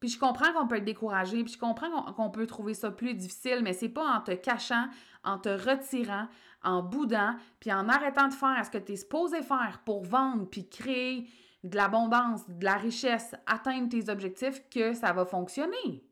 Puis 0.00 0.08
je 0.08 0.18
comprends 0.18 0.52
qu'on 0.54 0.66
peut 0.66 0.76
être 0.76 0.84
découragé, 0.84 1.44
puis 1.44 1.52
je 1.52 1.58
comprends 1.58 1.90
qu'on 2.14 2.30
peut 2.30 2.46
trouver 2.46 2.72
ça 2.72 2.90
plus 2.90 3.14
difficile, 3.14 3.60
mais 3.62 3.74
c'est 3.74 3.90
pas 3.90 4.16
en 4.16 4.20
te 4.22 4.32
cachant, 4.32 4.86
en 5.24 5.38
te 5.38 5.50
retirant, 5.50 6.26
en 6.62 6.82
boudant, 6.82 7.36
puis 7.60 7.70
en 7.70 7.86
arrêtant 7.88 8.28
de 8.28 8.32
faire 8.32 8.64
ce 8.64 8.70
que 8.70 8.78
tu 8.78 8.92
es 8.92 8.96
supposé 8.96 9.42
faire 9.42 9.82
pour 9.84 10.02
vendre, 10.02 10.48
puis 10.48 10.68
créer 10.68 11.28
de 11.64 11.76
l'abondance, 11.76 12.48
de 12.48 12.64
la 12.64 12.76
richesse, 12.76 13.34
atteindre 13.46 13.90
tes 13.90 14.08
objectifs, 14.08 14.62
que 14.70 14.94
ça 14.94 15.12
va 15.12 15.26
fonctionner. 15.26 16.02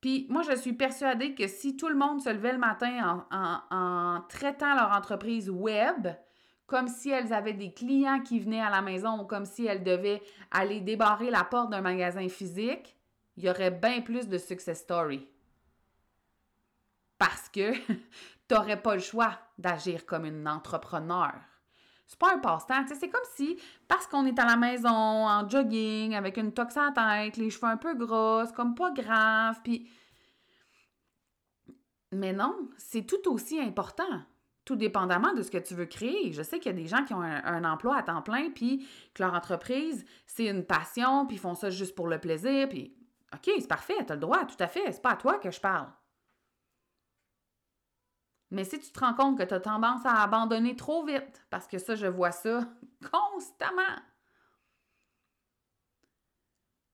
Puis 0.00 0.26
moi, 0.30 0.42
je 0.42 0.56
suis 0.56 0.72
persuadée 0.72 1.34
que 1.34 1.48
si 1.48 1.76
tout 1.76 1.88
le 1.88 1.96
monde 1.96 2.20
se 2.20 2.28
levait 2.28 2.52
le 2.52 2.58
matin 2.58 3.26
en, 3.30 4.20
traitant 4.28 4.74
leur 4.74 4.92
entreprise 4.92 5.50
web 5.50 6.08
comme 6.66 6.88
si 6.88 7.10
elles 7.10 7.32
avaient 7.32 7.54
des 7.54 7.72
clients 7.72 8.20
qui 8.20 8.38
venaient 8.38 8.60
à 8.60 8.70
la 8.70 8.82
maison 8.82 9.20
ou 9.20 9.24
comme 9.24 9.46
si 9.46 9.66
elles 9.66 9.82
devaient 9.82 10.22
aller 10.50 10.80
débarrer 10.80 11.30
la 11.30 11.42
porte 11.42 11.70
d'un 11.70 11.80
magasin 11.80 12.28
physique, 12.28 12.94
il 13.36 13.44
y 13.44 13.50
aurait 13.50 13.70
bien 13.70 14.02
plus 14.02 14.28
de 14.28 14.36
success 14.36 14.80
story. 14.80 15.26
Parce 17.16 17.48
que 17.48 17.72
tu 17.86 18.54
n'aurais 18.54 18.80
pas 18.80 18.94
le 18.94 19.00
choix 19.00 19.38
d'agir 19.56 20.04
comme 20.04 20.26
une 20.26 20.46
entrepreneur. 20.46 21.32
C'est 22.08 22.18
pas 22.18 22.34
un 22.34 22.38
passe-temps. 22.38 22.86
C'est 22.98 23.10
comme 23.10 23.20
si, 23.36 23.58
parce 23.86 24.06
qu'on 24.06 24.24
est 24.24 24.38
à 24.38 24.46
la 24.46 24.56
maison, 24.56 24.88
en 24.88 25.46
jogging, 25.46 26.14
avec 26.14 26.38
une 26.38 26.52
tox 26.52 26.74
à 26.78 26.86
la 26.86 27.26
tête, 27.26 27.36
les 27.36 27.50
cheveux 27.50 27.66
un 27.66 27.76
peu 27.76 27.94
grosses, 27.94 28.50
comme 28.52 28.74
pas 28.74 28.90
grave, 28.90 29.60
puis... 29.62 29.88
Mais 32.10 32.32
non, 32.32 32.56
c'est 32.78 33.02
tout 33.02 33.30
aussi 33.30 33.60
important, 33.60 34.22
tout 34.64 34.76
dépendamment 34.76 35.34
de 35.34 35.42
ce 35.42 35.50
que 35.50 35.58
tu 35.58 35.74
veux 35.74 35.84
créer. 35.84 36.32
Je 36.32 36.42
sais 36.42 36.58
qu'il 36.58 36.72
y 36.72 36.74
a 36.74 36.78
des 36.78 36.88
gens 36.88 37.04
qui 37.04 37.12
ont 37.12 37.20
un, 37.20 37.64
emploi 37.64 37.98
à 37.98 38.02
temps 38.02 38.22
plein, 38.22 38.48
puis 38.48 38.88
que 39.12 39.22
leur 39.22 39.34
entreprise, 39.34 40.06
c'est 40.24 40.46
une 40.46 40.64
passion, 40.64 41.26
puis 41.26 41.36
ils 41.36 41.40
font 41.40 41.54
ça 41.54 41.68
juste 41.68 41.94
pour 41.94 42.08
le 42.08 42.18
plaisir, 42.18 42.70
puis 42.70 42.96
OK, 43.34 43.50
c'est 43.58 43.68
parfait, 43.68 44.02
tu 44.06 44.12
as 44.12 44.14
le 44.14 44.22
droit, 44.22 44.46
tout 44.46 44.56
à 44.58 44.68
fait, 44.68 44.90
c'est 44.90 45.02
pas 45.02 45.10
à 45.10 45.16
toi 45.16 45.36
que 45.36 45.50
je 45.50 45.60
parle. 45.60 45.88
Mais 48.50 48.64
si 48.64 48.78
tu 48.80 48.90
te 48.90 49.00
rends 49.00 49.14
compte 49.14 49.38
que 49.38 49.42
tu 49.42 49.54
as 49.54 49.60
tendance 49.60 50.04
à 50.06 50.22
abandonner 50.22 50.74
trop 50.74 51.04
vite, 51.04 51.44
parce 51.50 51.66
que 51.66 51.78
ça, 51.78 51.94
je 51.94 52.06
vois 52.06 52.32
ça 52.32 52.60
constamment, 53.12 53.98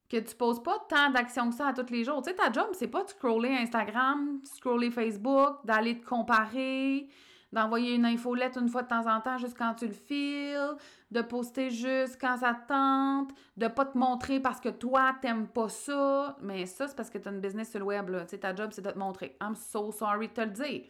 que 0.08 0.18
tu 0.18 0.34
poses 0.36 0.62
pas 0.62 0.78
tant 0.88 1.10
d'actions 1.10 1.50
que 1.50 1.56
ça 1.56 1.68
à 1.68 1.72
tous 1.72 1.90
les 1.90 2.04
jours. 2.04 2.22
Tu 2.22 2.30
sais, 2.30 2.36
ta 2.36 2.52
job, 2.52 2.68
c'est 2.72 2.88
pas 2.88 3.04
de 3.04 3.08
scroller 3.08 3.56
Instagram, 3.56 4.40
scroller 4.44 4.90
Facebook, 4.90 5.64
d'aller 5.64 5.98
te 5.98 6.06
comparer, 6.06 7.08
d'envoyer 7.52 7.94
une 7.94 8.04
infolette 8.04 8.56
une 8.56 8.68
fois 8.68 8.82
de 8.82 8.88
temps 8.88 9.06
en 9.06 9.20
temps 9.20 9.38
juste 9.38 9.56
quand 9.56 9.74
tu 9.74 9.86
le 9.86 9.92
files, 9.92 10.76
de 11.10 11.22
poster 11.22 11.70
juste 11.70 12.18
quand 12.20 12.36
ça 12.38 12.54
te 12.54 12.68
tente, 12.68 13.30
de 13.56 13.68
pas 13.68 13.86
te 13.86 13.96
montrer 13.96 14.40
parce 14.40 14.60
que 14.60 14.68
toi, 14.68 15.14
t'aimes 15.22 15.48
pas 15.48 15.68
ça. 15.68 16.36
Mais 16.42 16.66
ça, 16.66 16.88
c'est 16.88 16.96
parce 16.96 17.10
que 17.10 17.18
tu 17.18 17.28
as 17.28 17.32
une 17.32 17.40
business 17.40 17.70
sur 17.70 17.80
le 17.80 17.86
web. 17.86 18.08
Là. 18.08 18.24
Tu 18.24 18.30
sais, 18.30 18.38
ta 18.38 18.54
job, 18.54 18.70
c'est 18.72 18.82
de 18.82 18.90
te 18.90 18.98
montrer. 18.98 19.36
I'm 19.40 19.54
so 19.54 19.90
sorry 19.90 20.28
de 20.28 20.32
te 20.34 20.40
le 20.42 20.50
dire. 20.50 20.82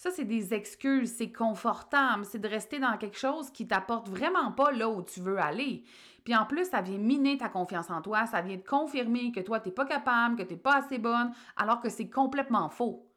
Ça, 0.00 0.10
c'est 0.10 0.24
des 0.24 0.54
excuses, 0.54 1.12
c'est 1.12 1.30
confortable, 1.30 2.24
c'est 2.24 2.38
de 2.38 2.48
rester 2.48 2.78
dans 2.78 2.96
quelque 2.96 3.18
chose 3.18 3.50
qui 3.50 3.68
t'apporte 3.68 4.08
vraiment 4.08 4.50
pas 4.50 4.72
là 4.72 4.88
où 4.88 5.02
tu 5.02 5.20
veux 5.20 5.38
aller. 5.38 5.84
Puis 6.24 6.34
en 6.34 6.46
plus, 6.46 6.70
ça 6.70 6.80
vient 6.80 6.96
miner 6.96 7.36
ta 7.36 7.50
confiance 7.50 7.90
en 7.90 8.00
toi, 8.00 8.24
ça 8.24 8.40
vient 8.40 8.56
te 8.56 8.66
confirmer 8.66 9.30
que 9.30 9.40
toi, 9.40 9.60
tu 9.60 9.68
n'es 9.68 9.74
pas 9.74 9.84
capable, 9.84 10.36
que 10.36 10.42
tu 10.42 10.54
n'es 10.54 10.58
pas 10.58 10.76
assez 10.76 10.96
bonne, 10.96 11.34
alors 11.54 11.82
que 11.82 11.90
c'est 11.90 12.08
complètement 12.08 12.70
faux. 12.70 13.12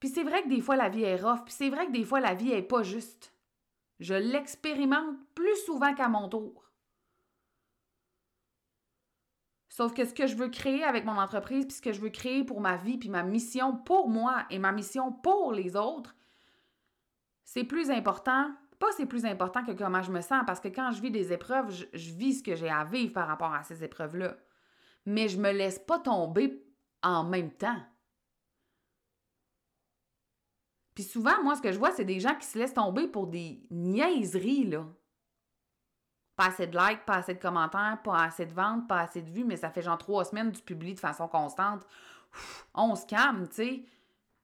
Puis 0.00 0.08
c'est 0.08 0.24
vrai 0.24 0.42
que 0.44 0.48
des 0.48 0.62
fois, 0.62 0.76
la 0.76 0.88
vie 0.88 1.02
est 1.02 1.22
rough, 1.22 1.44
puis 1.44 1.52
c'est 1.52 1.68
vrai 1.68 1.88
que 1.88 1.92
des 1.92 2.04
fois, 2.04 2.20
la 2.20 2.32
vie 2.32 2.52
est 2.52 2.62
pas 2.62 2.82
juste. 2.82 3.34
Je 4.00 4.14
l'expérimente 4.14 5.18
plus 5.34 5.56
souvent 5.66 5.94
qu'à 5.94 6.08
mon 6.08 6.30
tour. 6.30 6.72
Sauf 9.74 9.92
que 9.92 10.04
ce 10.04 10.14
que 10.14 10.28
je 10.28 10.36
veux 10.36 10.50
créer 10.50 10.84
avec 10.84 11.04
mon 11.04 11.18
entreprise, 11.18 11.66
puis 11.66 11.74
ce 11.74 11.82
que 11.82 11.92
je 11.92 12.00
veux 12.00 12.10
créer 12.10 12.44
pour 12.44 12.60
ma 12.60 12.76
vie, 12.76 12.96
puis 12.96 13.08
ma 13.08 13.24
mission 13.24 13.76
pour 13.76 14.08
moi 14.08 14.46
et 14.48 14.60
ma 14.60 14.70
mission 14.70 15.10
pour 15.10 15.52
les 15.52 15.74
autres, 15.74 16.14
c'est 17.42 17.64
plus 17.64 17.90
important. 17.90 18.52
Pas 18.78 18.92
c'est 18.96 19.04
plus 19.04 19.24
important 19.24 19.64
que 19.64 19.72
comment 19.72 20.00
je 20.00 20.12
me 20.12 20.20
sens, 20.20 20.44
parce 20.46 20.60
que 20.60 20.68
quand 20.68 20.92
je 20.92 21.02
vis 21.02 21.10
des 21.10 21.32
épreuves, 21.32 21.72
je, 21.92 22.12
vis 22.12 22.34
ce 22.34 22.44
que 22.44 22.54
j'ai 22.54 22.70
à 22.70 22.84
vivre 22.84 23.12
par 23.12 23.26
rapport 23.26 23.52
à 23.52 23.64
ces 23.64 23.82
épreuves-là. 23.82 24.36
Mais 25.06 25.26
je 25.26 25.40
me 25.40 25.50
laisse 25.50 25.80
pas 25.80 25.98
tomber 25.98 26.64
en 27.02 27.24
même 27.24 27.50
temps. 27.50 27.82
Puis 30.94 31.02
souvent, 31.02 31.42
moi, 31.42 31.56
ce 31.56 31.62
que 31.62 31.72
je 31.72 31.80
vois, 31.80 31.90
c'est 31.90 32.04
des 32.04 32.20
gens 32.20 32.36
qui 32.36 32.46
se 32.46 32.56
laissent 32.56 32.74
tomber 32.74 33.08
pour 33.08 33.26
des 33.26 33.66
niaiseries, 33.72 34.66
là. 34.68 34.86
Pas 36.36 36.46
assez 36.46 36.66
de 36.66 36.76
likes, 36.76 37.04
pas 37.04 37.16
assez 37.16 37.34
de 37.34 37.40
commentaires, 37.40 37.98
pas 38.02 38.24
assez 38.24 38.46
de 38.46 38.52
ventes, 38.52 38.88
pas 38.88 39.00
assez 39.00 39.22
de 39.22 39.30
vues, 39.30 39.44
mais 39.44 39.56
ça 39.56 39.70
fait 39.70 39.82
genre 39.82 39.98
trois 39.98 40.24
semaines 40.24 40.50
que 40.50 40.58
tu 40.58 40.64
publies 40.64 40.94
de 40.94 41.00
façon 41.00 41.28
constante. 41.28 41.86
on 42.74 42.96
se 42.96 43.06
calme, 43.06 43.48
tu 43.48 43.54
sais. 43.54 43.84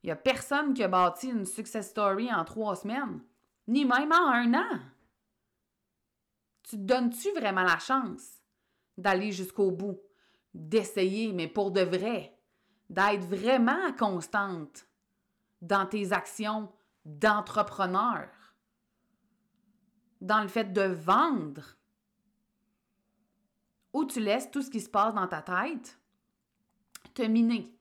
Il 0.02 0.06
n'y 0.06 0.12
a 0.12 0.16
personne 0.16 0.72
qui 0.72 0.82
a 0.82 0.88
bâti 0.88 1.28
une 1.28 1.44
success 1.44 1.90
story 1.90 2.32
en 2.32 2.44
trois 2.44 2.76
semaines, 2.76 3.20
ni 3.68 3.84
même 3.84 4.12
en 4.12 4.28
un 4.28 4.54
an. 4.54 4.78
Tu 6.62 6.76
te 6.76 6.82
donnes-tu 6.82 7.32
vraiment 7.32 7.64
la 7.64 7.78
chance 7.78 8.38
d'aller 8.96 9.32
jusqu'au 9.32 9.70
bout, 9.70 10.00
d'essayer, 10.54 11.32
mais 11.32 11.48
pour 11.48 11.70
de 11.70 11.82
vrai, 11.82 12.38
d'être 12.88 13.24
vraiment 13.24 13.92
constante 13.98 14.86
dans 15.60 15.86
tes 15.86 16.12
actions 16.12 16.72
d'entrepreneur, 17.04 18.28
dans 20.20 20.40
le 20.40 20.48
fait 20.48 20.72
de 20.72 20.82
vendre, 20.82 21.76
ou 23.92 24.04
tu 24.04 24.20
laisses 24.20 24.50
tout 24.50 24.62
ce 24.62 24.70
qui 24.70 24.80
se 24.80 24.88
passe 24.88 25.14
dans 25.14 25.26
ta 25.26 25.42
tête 25.42 25.98
te 27.14 27.22
miner. 27.22 27.72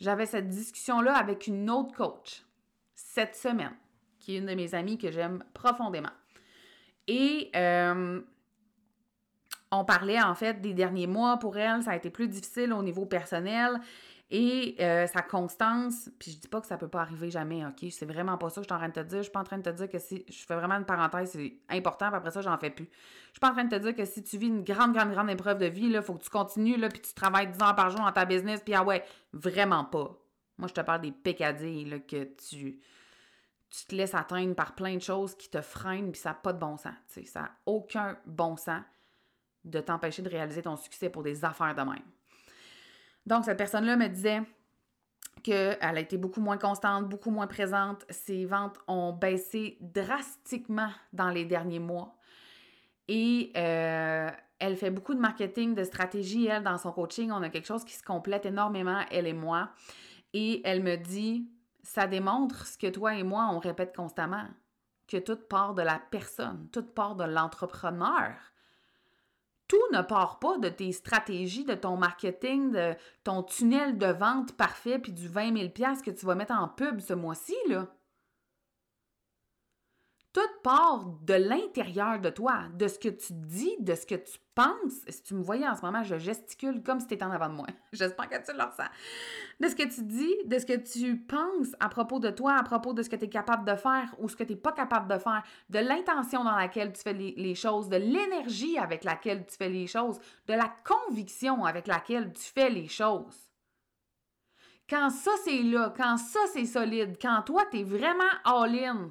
J'avais 0.00 0.26
cette 0.26 0.48
discussion-là 0.48 1.16
avec 1.16 1.46
une 1.46 1.68
autre 1.70 1.94
coach 1.94 2.44
cette 2.94 3.34
semaine, 3.34 3.74
qui 4.18 4.34
est 4.34 4.38
une 4.38 4.46
de 4.46 4.54
mes 4.54 4.74
amies 4.74 4.98
que 4.98 5.10
j'aime 5.10 5.44
profondément. 5.54 6.12
Et 7.06 7.50
euh, 7.56 8.20
on 9.70 9.84
parlait 9.84 10.20
en 10.20 10.34
fait 10.34 10.60
des 10.60 10.74
derniers 10.74 11.06
mois 11.06 11.38
pour 11.38 11.56
elle, 11.56 11.82
ça 11.82 11.92
a 11.92 11.96
été 11.96 12.10
plus 12.10 12.28
difficile 12.28 12.72
au 12.72 12.82
niveau 12.82 13.06
personnel. 13.06 13.80
Et 14.30 14.76
euh, 14.80 15.06
sa 15.06 15.22
constance, 15.22 16.10
puis 16.18 16.32
je 16.32 16.36
dis 16.38 16.48
pas 16.48 16.60
que 16.60 16.66
ça 16.66 16.76
peut 16.76 16.88
pas 16.88 17.00
arriver 17.00 17.30
jamais, 17.30 17.64
OK? 17.64 17.90
C'est 17.90 18.04
vraiment 18.04 18.36
pas 18.36 18.50
ça 18.50 18.56
que 18.56 18.64
je 18.64 18.66
suis 18.66 18.74
en 18.74 18.78
train 18.78 18.88
de 18.88 18.92
te 18.92 19.00
dire. 19.00 19.18
Je 19.18 19.22
suis 19.22 19.32
pas 19.32 19.40
en 19.40 19.44
train 19.44 19.56
de 19.56 19.62
te 19.62 19.70
dire 19.70 19.88
que 19.88 19.98
si. 19.98 20.22
Je 20.28 20.44
fais 20.44 20.54
vraiment 20.54 20.74
une 20.74 20.84
parenthèse, 20.84 21.30
c'est 21.30 21.54
important, 21.70 22.08
puis 22.08 22.16
après 22.16 22.30
ça, 22.30 22.42
j'en 22.42 22.58
fais 22.58 22.68
plus. 22.68 22.90
Je 23.28 23.32
suis 23.32 23.40
pas 23.40 23.50
en 23.50 23.52
train 23.52 23.64
de 23.64 23.74
te 23.74 23.80
dire 23.80 23.94
que 23.94 24.04
si 24.04 24.22
tu 24.22 24.36
vis 24.36 24.48
une 24.48 24.64
grande, 24.64 24.92
grande, 24.92 25.12
grande 25.12 25.30
épreuve 25.30 25.56
de 25.56 25.66
vie, 25.66 25.88
là, 25.88 26.02
faut 26.02 26.12
que 26.14 26.22
tu 26.22 26.28
continues, 26.28 26.76
là, 26.76 26.90
puis 26.90 27.00
tu 27.00 27.14
travailles 27.14 27.50
10 27.50 27.62
heures 27.62 27.74
par 27.74 27.88
jour 27.88 28.00
dans 28.00 28.12
ta 28.12 28.26
business, 28.26 28.60
puis 28.60 28.74
ah 28.74 28.84
ouais, 28.84 29.02
vraiment 29.32 29.86
pas. 29.86 30.18
Moi, 30.58 30.68
je 30.68 30.74
te 30.74 30.80
parle 30.82 31.00
des 31.00 31.12
pécadilles, 31.12 32.02
que 32.06 32.24
tu. 32.24 32.80
Tu 33.70 33.84
te 33.86 33.94
laisses 33.94 34.14
atteindre 34.14 34.54
par 34.54 34.74
plein 34.74 34.94
de 34.94 35.02
choses 35.02 35.34
qui 35.36 35.48
te 35.50 35.60
freinent, 35.60 36.10
puis 36.10 36.20
ça 36.20 36.30
n'a 36.30 36.34
pas 36.34 36.52
de 36.52 36.58
bon 36.58 36.76
sens. 36.76 36.94
sais. 37.06 37.24
Ça 37.24 37.40
n'a 37.40 37.50
aucun 37.64 38.18
bon 38.26 38.56
sens 38.56 38.82
de 39.64 39.80
t'empêcher 39.80 40.22
de 40.22 40.28
réaliser 40.28 40.62
ton 40.62 40.76
succès 40.76 41.08
pour 41.10 41.22
des 41.22 41.44
affaires 41.44 41.74
de 41.74 41.82
même. 41.82 42.02
Donc, 43.28 43.44
cette 43.44 43.58
personne-là 43.58 43.96
me 43.96 44.08
disait 44.08 44.40
qu'elle 45.42 45.76
a 45.80 46.00
été 46.00 46.16
beaucoup 46.16 46.40
moins 46.40 46.56
constante, 46.56 47.10
beaucoup 47.10 47.30
moins 47.30 47.46
présente. 47.46 48.06
Ses 48.08 48.46
ventes 48.46 48.78
ont 48.88 49.12
baissé 49.12 49.76
drastiquement 49.82 50.88
dans 51.12 51.28
les 51.28 51.44
derniers 51.44 51.78
mois. 51.78 52.16
Et 53.06 53.52
euh, 53.54 54.30
elle 54.58 54.76
fait 54.78 54.90
beaucoup 54.90 55.12
de 55.12 55.20
marketing, 55.20 55.74
de 55.74 55.84
stratégie, 55.84 56.46
elle, 56.46 56.62
dans 56.62 56.78
son 56.78 56.90
coaching. 56.90 57.30
On 57.30 57.42
a 57.42 57.50
quelque 57.50 57.66
chose 57.66 57.84
qui 57.84 57.92
se 57.92 58.02
complète 58.02 58.46
énormément, 58.46 59.02
elle 59.10 59.26
et 59.26 59.34
moi. 59.34 59.68
Et 60.32 60.62
elle 60.64 60.82
me 60.82 60.96
dit, 60.96 61.50
ça 61.82 62.06
démontre 62.06 62.66
ce 62.66 62.78
que 62.78 62.86
toi 62.86 63.14
et 63.14 63.24
moi, 63.24 63.50
on 63.52 63.58
répète 63.58 63.94
constamment, 63.94 64.46
que 65.06 65.18
tout 65.18 65.36
part 65.36 65.74
de 65.74 65.82
la 65.82 66.00
personne, 66.10 66.66
tout 66.72 66.82
part 66.82 67.14
de 67.14 67.24
l'entrepreneur 67.24 68.32
tout 69.68 69.76
ne 69.92 70.02
part 70.02 70.38
pas 70.38 70.58
de 70.58 70.68
tes 70.68 70.92
stratégies, 70.92 71.64
de 71.64 71.74
ton 71.74 71.96
marketing, 71.96 72.72
de 72.72 72.94
ton 73.22 73.42
tunnel 73.42 73.98
de 73.98 74.06
vente 74.06 74.56
parfait, 74.56 74.98
puis 74.98 75.12
du 75.12 75.28
20 75.28 75.56
000 75.56 75.68
que 76.02 76.10
tu 76.10 76.26
vas 76.26 76.34
mettre 76.34 76.54
en 76.54 76.68
pub 76.68 77.00
ce 77.00 77.12
mois-ci, 77.12 77.54
là. 77.68 77.86
Tout 80.38 80.62
part 80.62 81.04
de 81.22 81.34
l'intérieur 81.34 82.20
de 82.20 82.30
toi, 82.30 82.66
de 82.72 82.86
ce 82.86 82.96
que 82.96 83.08
tu 83.08 83.32
dis, 83.32 83.74
de 83.80 83.96
ce 83.96 84.06
que 84.06 84.14
tu 84.14 84.38
penses. 84.54 85.00
Si 85.08 85.24
tu 85.24 85.34
me 85.34 85.42
voyais 85.42 85.66
en 85.66 85.74
ce 85.74 85.82
moment, 85.82 86.04
je 86.04 86.16
gesticule 86.16 86.80
comme 86.84 87.00
si 87.00 87.08
tu 87.08 87.14
étais 87.14 87.24
en 87.24 87.32
avant 87.32 87.48
de 87.48 87.54
moi. 87.54 87.66
J'espère 87.92 88.28
que 88.28 88.36
tu 88.36 88.56
le 88.56 88.62
ressens. 88.62 88.88
De 89.58 89.66
ce 89.66 89.74
que 89.74 89.92
tu 89.92 90.04
dis, 90.04 90.32
de 90.44 90.60
ce 90.60 90.64
que 90.64 90.76
tu 90.76 91.16
penses 91.16 91.74
à 91.80 91.88
propos 91.88 92.20
de 92.20 92.30
toi, 92.30 92.54
à 92.56 92.62
propos 92.62 92.92
de 92.92 93.02
ce 93.02 93.10
que 93.10 93.16
tu 93.16 93.24
es 93.24 93.28
capable 93.28 93.68
de 93.68 93.74
faire 93.74 94.14
ou 94.20 94.28
ce 94.28 94.36
que 94.36 94.44
tu 94.44 94.52
n'es 94.52 94.56
pas 94.60 94.70
capable 94.70 95.12
de 95.12 95.18
faire, 95.18 95.42
de 95.70 95.80
l'intention 95.80 96.44
dans 96.44 96.54
laquelle 96.54 96.92
tu 96.92 97.02
fais 97.02 97.14
les, 97.14 97.34
les 97.36 97.56
choses, 97.56 97.88
de 97.88 97.96
l'énergie 97.96 98.78
avec 98.78 99.02
laquelle 99.02 99.44
tu 99.44 99.56
fais 99.56 99.68
les 99.68 99.88
choses, 99.88 100.20
de 100.46 100.54
la 100.54 100.72
conviction 100.84 101.64
avec 101.64 101.88
laquelle 101.88 102.32
tu 102.32 102.44
fais 102.44 102.70
les 102.70 102.86
choses. 102.86 103.50
Quand 104.88 105.10
ça 105.10 105.32
c'est 105.44 105.64
là, 105.64 105.92
quand 105.96 106.16
ça 106.16 106.38
c'est 106.52 106.64
solide, 106.64 107.18
quand 107.20 107.42
toi 107.42 107.64
tu 107.72 107.80
es 107.80 107.82
vraiment 107.82 108.22
all-in, 108.44 109.10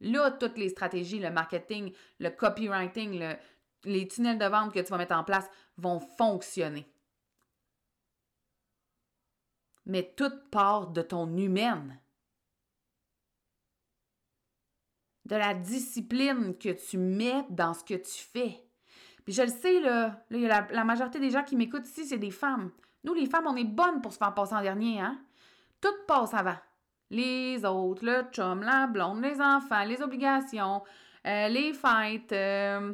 Là, 0.00 0.30
toutes 0.30 0.58
les 0.58 0.68
stratégies, 0.68 1.18
le 1.18 1.30
marketing, 1.30 1.92
le 2.18 2.30
copywriting, 2.30 3.36
les 3.84 4.08
tunnels 4.08 4.38
de 4.38 4.44
vente 4.44 4.72
que 4.72 4.80
tu 4.80 4.90
vas 4.90 4.98
mettre 4.98 5.16
en 5.16 5.24
place 5.24 5.48
vont 5.76 6.00
fonctionner. 6.00 6.86
Mais 9.86 10.12
tout 10.16 10.32
part 10.50 10.88
de 10.88 11.02
ton 11.02 11.34
humaine. 11.36 12.00
De 15.24 15.36
la 15.36 15.54
discipline 15.54 16.56
que 16.58 16.70
tu 16.70 16.98
mets 16.98 17.44
dans 17.50 17.74
ce 17.74 17.84
que 17.84 17.94
tu 17.94 18.22
fais. 18.22 18.62
Puis 19.24 19.34
je 19.34 19.42
le 19.42 19.48
sais, 19.48 19.80
là, 19.80 20.24
la, 20.30 20.68
la 20.70 20.84
majorité 20.84 21.18
des 21.18 21.30
gens 21.30 21.42
qui 21.42 21.56
m'écoutent 21.56 21.88
ici, 21.88 22.06
c'est 22.06 22.18
des 22.18 22.30
femmes. 22.30 22.70
Nous, 23.02 23.14
les 23.14 23.26
femmes, 23.26 23.46
on 23.46 23.56
est 23.56 23.64
bonnes 23.64 24.00
pour 24.02 24.12
se 24.12 24.18
faire 24.18 24.34
passer 24.34 24.54
en 24.54 24.62
dernier, 24.62 25.00
hein? 25.00 25.20
Tout 25.80 25.94
passe 26.06 26.34
avant. 26.34 26.56
Les 27.10 27.64
autres, 27.64 28.04
le 28.04 28.22
chum, 28.32 28.62
la 28.62 28.86
blonde, 28.86 29.22
les 29.22 29.40
enfants, 29.40 29.84
les 29.84 30.02
obligations, 30.02 30.82
euh, 31.26 31.48
les 31.48 31.72
fêtes, 31.72 32.32
euh, 32.32 32.92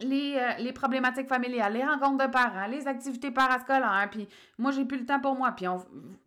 les, 0.00 0.36
euh, 0.36 0.52
les, 0.58 0.72
problématiques 0.72 1.28
familiales, 1.28 1.72
les 1.72 1.84
rencontres 1.84 2.26
de 2.26 2.30
parents, 2.30 2.66
les 2.66 2.86
activités 2.88 3.30
parascolaires, 3.30 4.08
puis 4.10 4.28
moi, 4.58 4.72
j'ai 4.72 4.84
plus 4.84 4.98
le 4.98 5.06
temps 5.06 5.20
pour 5.20 5.36
moi. 5.36 5.52
Puis 5.52 5.66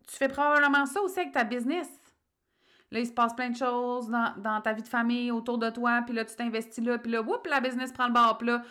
tu 0.08 0.16
fais 0.16 0.28
probablement 0.28 0.86
ça 0.86 1.00
aussi 1.02 1.20
avec 1.20 1.32
ta 1.32 1.44
business. 1.44 1.88
Là, 2.90 3.00
il 3.00 3.06
se 3.06 3.12
passe 3.12 3.34
plein 3.34 3.50
de 3.50 3.56
choses 3.56 4.08
dans, 4.08 4.60
ta 4.62 4.72
vie 4.72 4.82
de 4.82 4.88
famille, 4.88 5.30
autour 5.30 5.58
de 5.58 5.68
toi, 5.70 6.02
puis 6.06 6.14
là, 6.14 6.24
tu 6.24 6.36
t'investis 6.36 6.84
là, 6.84 6.98
puis 6.98 7.10
là, 7.10 7.20
whoop, 7.20 7.46
la 7.46 7.60
business 7.60 7.92
prend 7.92 8.06
le 8.06 8.12
bord, 8.12 8.38
puis 8.38 8.46
là, 8.46 8.62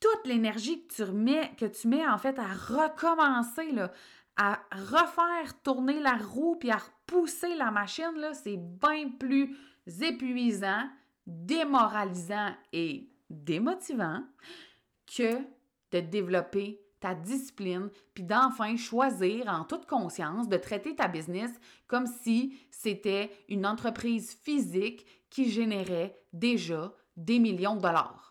toute 0.00 0.26
l'énergie 0.26 0.86
que 0.86 0.94
tu 0.94 1.02
remets, 1.02 1.50
que 1.58 1.66
tu 1.66 1.88
mets 1.88 2.06
en 2.06 2.18
fait 2.18 2.38
à 2.38 2.46
recommencer, 2.46 3.72
là, 3.72 3.90
à 4.36 4.60
refaire 4.70 5.60
tourner 5.64 5.98
la 5.98 6.16
roue 6.16 6.56
puis 6.56 6.70
à 6.70 6.78
repousser 7.08 7.54
la 7.54 7.70
machine, 7.70 8.14
là, 8.16 8.34
c'est 8.34 8.56
bien 8.56 9.10
plus 9.18 9.56
épuisant, 10.00 10.88
démoralisant 11.26 12.50
et 12.72 13.08
démotivant 13.30 14.22
que 15.06 15.38
de 15.90 16.00
développer 16.00 16.80
ta 17.00 17.14
discipline, 17.14 17.90
puis 18.12 18.24
d'enfin 18.24 18.76
choisir 18.76 19.48
en 19.48 19.64
toute 19.64 19.86
conscience 19.86 20.48
de 20.48 20.56
traiter 20.56 20.96
ta 20.96 21.06
business 21.06 21.50
comme 21.86 22.06
si 22.06 22.58
c'était 22.70 23.30
une 23.48 23.66
entreprise 23.66 24.36
physique 24.42 25.06
qui 25.30 25.48
générait 25.50 26.16
déjà 26.32 26.92
des 27.16 27.38
millions 27.38 27.76
de 27.76 27.82
dollars. 27.82 28.27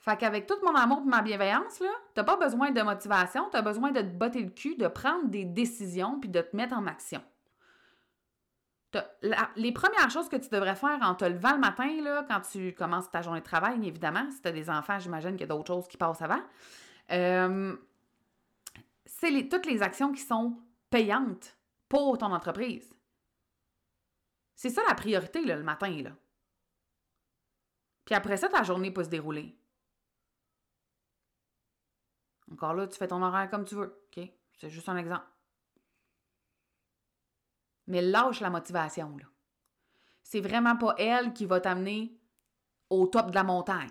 Fait 0.00 0.16
qu'avec 0.16 0.46
tout 0.46 0.56
mon 0.64 0.74
amour 0.74 1.02
et 1.04 1.08
ma 1.08 1.20
bienveillance, 1.20 1.78
là, 1.80 1.90
t'as 2.14 2.24
pas 2.24 2.36
besoin 2.36 2.70
de 2.70 2.80
motivation, 2.80 3.50
tu 3.50 3.56
as 3.58 3.62
besoin 3.62 3.92
de 3.92 4.00
te 4.00 4.06
botter 4.06 4.42
le 4.42 4.48
cul, 4.48 4.74
de 4.76 4.88
prendre 4.88 5.28
des 5.28 5.44
décisions 5.44 6.18
puis 6.18 6.30
de 6.30 6.40
te 6.40 6.56
mettre 6.56 6.74
en 6.74 6.86
action. 6.86 7.22
les 9.56 9.72
premières 9.72 10.10
choses 10.10 10.30
que 10.30 10.36
tu 10.36 10.48
devrais 10.48 10.74
faire 10.74 10.98
en 11.02 11.14
te 11.14 11.26
levant 11.26 11.52
le 11.52 11.58
matin, 11.58 12.00
là, 12.02 12.24
quand 12.26 12.40
tu 12.40 12.72
commences 12.72 13.10
ta 13.10 13.20
journée 13.20 13.40
de 13.40 13.44
travail, 13.44 13.86
évidemment, 13.86 14.26
si 14.30 14.40
tu 14.40 14.48
as 14.48 14.52
des 14.52 14.70
enfants, 14.70 14.98
j'imagine 14.98 15.32
qu'il 15.32 15.42
y 15.42 15.44
a 15.44 15.48
d'autres 15.48 15.74
choses 15.74 15.86
qui 15.86 15.98
passent 15.98 16.22
avant, 16.22 16.40
euh, 17.12 17.76
c'est 19.04 19.48
toutes 19.50 19.66
les 19.66 19.82
actions 19.82 20.12
qui 20.12 20.22
sont 20.22 20.56
payantes 20.88 21.58
pour 21.90 22.16
ton 22.16 22.32
entreprise. 22.32 22.90
C'est 24.54 24.70
ça 24.70 24.80
la 24.88 24.94
priorité 24.94 25.42
le 25.42 25.62
matin. 25.62 25.90
Là. 26.02 26.12
Puis 28.06 28.14
après 28.14 28.38
ça, 28.38 28.48
ta 28.48 28.62
journée 28.62 28.90
peut 28.90 29.04
se 29.04 29.10
dérouler. 29.10 29.59
Encore 32.60 32.74
là, 32.74 32.86
tu 32.86 32.98
fais 32.98 33.08
ton 33.08 33.22
horaire 33.22 33.48
comme 33.48 33.64
tu 33.64 33.74
veux. 33.74 34.04
OK? 34.14 34.22
C'est 34.58 34.68
juste 34.68 34.90
un 34.90 34.98
exemple. 34.98 35.24
Mais 37.86 38.02
lâche 38.02 38.40
la 38.40 38.50
motivation, 38.50 39.16
là. 39.16 39.24
C'est 40.22 40.42
vraiment 40.42 40.76
pas 40.76 40.94
elle 40.98 41.32
qui 41.32 41.46
va 41.46 41.58
t'amener 41.58 42.20
au 42.90 43.06
top 43.06 43.30
de 43.30 43.34
la 43.34 43.44
montagne. 43.44 43.88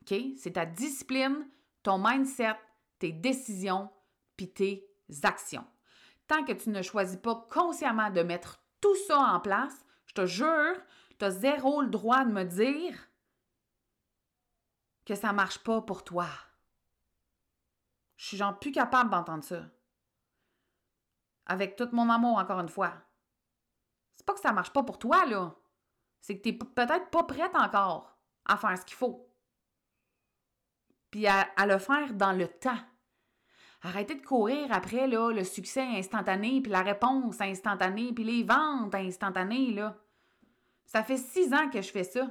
OK? 0.00 0.18
C'est 0.38 0.52
ta 0.52 0.64
discipline, 0.64 1.46
ton 1.82 1.98
mindset, 1.98 2.56
tes 2.98 3.12
décisions, 3.12 3.90
puis 4.38 4.50
tes 4.50 4.90
actions. 5.22 5.66
Tant 6.28 6.46
que 6.46 6.52
tu 6.52 6.70
ne 6.70 6.80
choisis 6.80 7.18
pas 7.18 7.46
consciemment 7.50 8.08
de 8.08 8.22
mettre 8.22 8.62
tout 8.80 8.96
ça 9.06 9.18
en 9.18 9.40
place, 9.40 9.84
je 10.06 10.14
te 10.14 10.24
jure, 10.24 10.76
tu 11.18 11.26
as 11.26 11.30
zéro 11.30 11.82
le 11.82 11.88
droit 11.88 12.24
de 12.24 12.32
me 12.32 12.44
dire 12.44 13.10
que 15.04 15.14
ça 15.14 15.34
marche 15.34 15.58
pas 15.58 15.82
pour 15.82 16.04
toi. 16.04 16.28
Je 18.18 18.26
suis 18.26 18.36
genre 18.36 18.58
plus 18.58 18.72
capable 18.72 19.10
d'entendre 19.10 19.44
ça. 19.44 19.62
Avec 21.46 21.76
tout 21.76 21.88
mon 21.92 22.10
amour, 22.10 22.36
encore 22.36 22.60
une 22.60 22.68
fois. 22.68 22.92
C'est 24.16 24.26
pas 24.26 24.34
que 24.34 24.40
ça 24.40 24.52
marche 24.52 24.72
pas 24.72 24.82
pour 24.82 24.98
toi, 24.98 25.24
là. 25.24 25.54
C'est 26.20 26.36
que 26.36 26.42
t'es 26.42 26.52
peut-être 26.52 27.10
pas 27.10 27.22
prête 27.22 27.54
encore 27.54 28.18
à 28.44 28.56
faire 28.56 28.76
ce 28.76 28.84
qu'il 28.84 28.96
faut. 28.96 29.32
Puis 31.12 31.28
à, 31.28 31.46
le 31.64 31.78
faire 31.78 32.12
dans 32.12 32.32
le 32.32 32.48
temps. 32.48 32.78
Arrêtez 33.82 34.16
de 34.16 34.26
courir 34.26 34.66
après 34.72 35.06
là, 35.06 35.30
le 35.30 35.44
succès 35.44 35.82
instantané, 35.82 36.60
puis 36.60 36.72
la 36.72 36.82
réponse 36.82 37.40
instantanée, 37.40 38.12
puis 38.12 38.24
les 38.24 38.42
ventes 38.42 38.96
instantanées. 38.96 39.72
Là. 39.72 39.96
Ça 40.86 41.04
fait 41.04 41.18
six 41.18 41.54
ans 41.54 41.70
que 41.70 41.80
je 41.80 41.92
fais 41.92 42.04
ça. 42.04 42.28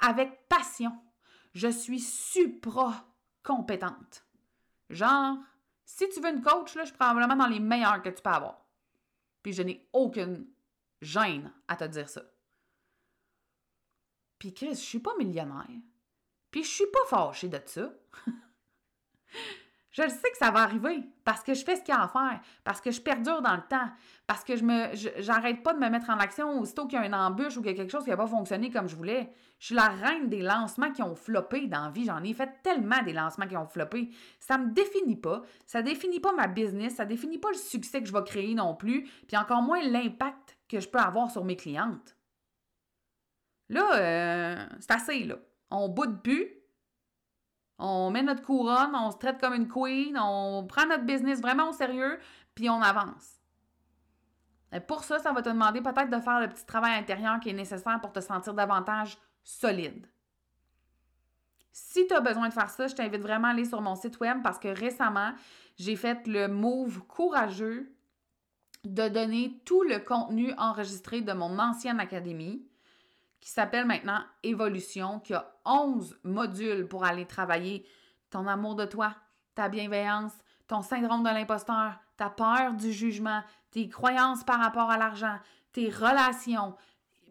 Avec 0.00 0.48
passion. 0.48 0.92
Je 1.54 1.68
suis 1.68 2.00
supra 2.00 3.06
compétente. 3.44 4.26
Genre, 4.92 5.38
si 5.84 6.08
tu 6.10 6.20
veux 6.20 6.28
une 6.28 6.42
coach, 6.42 6.74
là, 6.74 6.82
je 6.82 6.88
suis 6.88 6.98
probablement 6.98 7.34
dans 7.34 7.46
les 7.46 7.60
meilleurs 7.60 8.02
que 8.02 8.10
tu 8.10 8.22
peux 8.22 8.30
avoir. 8.30 8.64
Puis 9.42 9.54
je 9.54 9.62
n'ai 9.62 9.88
aucune 9.92 10.46
gêne 11.00 11.52
à 11.66 11.76
te 11.76 11.84
dire 11.84 12.08
ça. 12.08 12.22
Puis 14.38 14.52
Chris, 14.52 14.74
je 14.74 14.80
suis 14.80 15.00
pas 15.00 15.16
millionnaire. 15.16 15.66
Puis 16.50 16.62
je 16.62 16.68
suis 16.68 16.86
pas 16.92 17.06
fâchée 17.08 17.48
de 17.48 17.60
ça. 17.64 17.92
Je 19.92 20.02
le 20.02 20.08
sais 20.08 20.30
que 20.30 20.38
ça 20.38 20.50
va 20.50 20.60
arriver 20.60 21.02
parce 21.22 21.42
que 21.42 21.52
je 21.52 21.62
fais 21.62 21.76
ce 21.76 21.82
qu'il 21.82 21.94
y 21.94 21.96
a 21.96 22.02
à 22.02 22.08
faire, 22.08 22.40
parce 22.64 22.80
que 22.80 22.90
je 22.90 23.00
perdure 23.00 23.42
dans 23.42 23.54
le 23.54 23.62
temps, 23.68 23.88
parce 24.26 24.42
que 24.42 24.56
je 24.56 24.64
me 24.64 24.88
j'arrête 25.18 25.62
pas 25.62 25.74
de 25.74 25.78
me 25.78 25.88
mettre 25.90 26.08
en 26.08 26.18
action 26.18 26.58
aussitôt 26.58 26.86
qu'il 26.86 26.98
y 26.98 27.02
a 27.02 27.06
une 27.06 27.14
embûche 27.14 27.58
ou 27.58 27.60
qu'il 27.60 27.72
y 27.72 27.74
a 27.74 27.76
quelque 27.76 27.90
chose 27.90 28.04
qui 28.04 28.10
n'a 28.10 28.16
pas 28.16 28.26
fonctionné 28.26 28.70
comme 28.70 28.88
je 28.88 28.96
voulais. 28.96 29.30
Je 29.58 29.66
suis 29.66 29.74
la 29.74 29.88
reine 29.88 30.30
des 30.30 30.40
lancements 30.40 30.90
qui 30.90 31.02
ont 31.02 31.14
floppé 31.14 31.66
dans 31.66 31.84
la 31.84 31.90
vie. 31.90 32.06
J'en 32.06 32.24
ai 32.24 32.32
fait 32.32 32.50
tellement 32.62 33.02
des 33.02 33.12
lancements 33.12 33.46
qui 33.46 33.56
ont 33.56 33.66
floppé. 33.66 34.10
Ça 34.40 34.56
me 34.56 34.72
définit 34.72 35.16
pas. 35.16 35.42
Ça 35.66 35.82
définit 35.82 36.20
pas 36.20 36.32
ma 36.32 36.48
business. 36.48 36.96
Ça 36.96 37.04
définit 37.04 37.38
pas 37.38 37.50
le 37.50 37.58
succès 37.58 38.00
que 38.00 38.08
je 38.08 38.12
vais 38.12 38.24
créer 38.24 38.54
non 38.54 38.74
plus. 38.74 39.04
Puis 39.28 39.36
encore 39.36 39.62
moins 39.62 39.82
l'impact 39.82 40.56
que 40.68 40.80
je 40.80 40.88
peux 40.88 40.98
avoir 40.98 41.30
sur 41.30 41.44
mes 41.44 41.56
clientes. 41.56 42.16
Là, 43.68 43.94
euh, 43.94 44.66
c'est 44.80 44.90
assez, 44.90 45.24
là. 45.24 45.36
On 45.70 45.88
boude 45.88 46.22
plus 46.22 46.61
on 47.78 48.10
met 48.10 48.22
notre 48.22 48.42
couronne, 48.42 48.94
on 48.94 49.10
se 49.10 49.18
traite 49.18 49.40
comme 49.40 49.54
une 49.54 49.68
queen, 49.68 50.16
on 50.18 50.66
prend 50.66 50.86
notre 50.86 51.04
business 51.04 51.40
vraiment 51.40 51.70
au 51.70 51.72
sérieux, 51.72 52.18
puis 52.54 52.70
on 52.70 52.80
avance. 52.80 53.40
Pour 54.86 55.04
ça, 55.04 55.18
ça 55.18 55.32
va 55.32 55.42
te 55.42 55.48
demander 55.48 55.82
peut-être 55.82 56.10
de 56.10 56.20
faire 56.20 56.40
le 56.40 56.48
petit 56.48 56.64
travail 56.64 56.98
intérieur 56.98 57.40
qui 57.40 57.50
est 57.50 57.54
nécessaire 57.54 58.00
pour 58.00 58.12
te 58.12 58.20
sentir 58.20 58.54
davantage 58.54 59.18
solide. 59.44 60.06
Si 61.72 62.06
tu 62.06 62.14
as 62.14 62.20
besoin 62.20 62.48
de 62.48 62.52
faire 62.52 62.70
ça, 62.70 62.86
je 62.86 62.94
t'invite 62.94 63.22
vraiment 63.22 63.48
à 63.48 63.50
aller 63.50 63.64
sur 63.64 63.80
mon 63.80 63.96
site 63.96 64.20
web 64.20 64.42
parce 64.42 64.58
que 64.58 64.68
récemment, 64.68 65.32
j'ai 65.76 65.96
fait 65.96 66.26
le 66.26 66.48
move 66.48 67.00
courageux 67.06 67.94
de 68.84 69.08
donner 69.08 69.60
tout 69.64 69.82
le 69.82 69.98
contenu 69.98 70.52
enregistré 70.58 71.20
de 71.20 71.32
mon 71.32 71.58
ancienne 71.58 72.00
académie 72.00 72.66
qui 73.42 73.50
s'appelle 73.50 73.84
maintenant 73.84 74.20
Évolution, 74.44 75.18
qui 75.18 75.34
a 75.34 75.52
11 75.66 76.16
modules 76.22 76.86
pour 76.86 77.04
aller 77.04 77.26
travailler 77.26 77.84
ton 78.30 78.46
amour 78.46 78.76
de 78.76 78.86
toi, 78.86 79.14
ta 79.56 79.68
bienveillance, 79.68 80.32
ton 80.68 80.80
syndrome 80.80 81.24
de 81.24 81.28
l'imposteur, 81.28 81.98
ta 82.16 82.30
peur 82.30 82.72
du 82.74 82.92
jugement, 82.92 83.42
tes 83.72 83.88
croyances 83.88 84.44
par 84.44 84.60
rapport 84.60 84.90
à 84.90 84.96
l'argent, 84.96 85.36
tes 85.72 85.90
relations. 85.90 86.76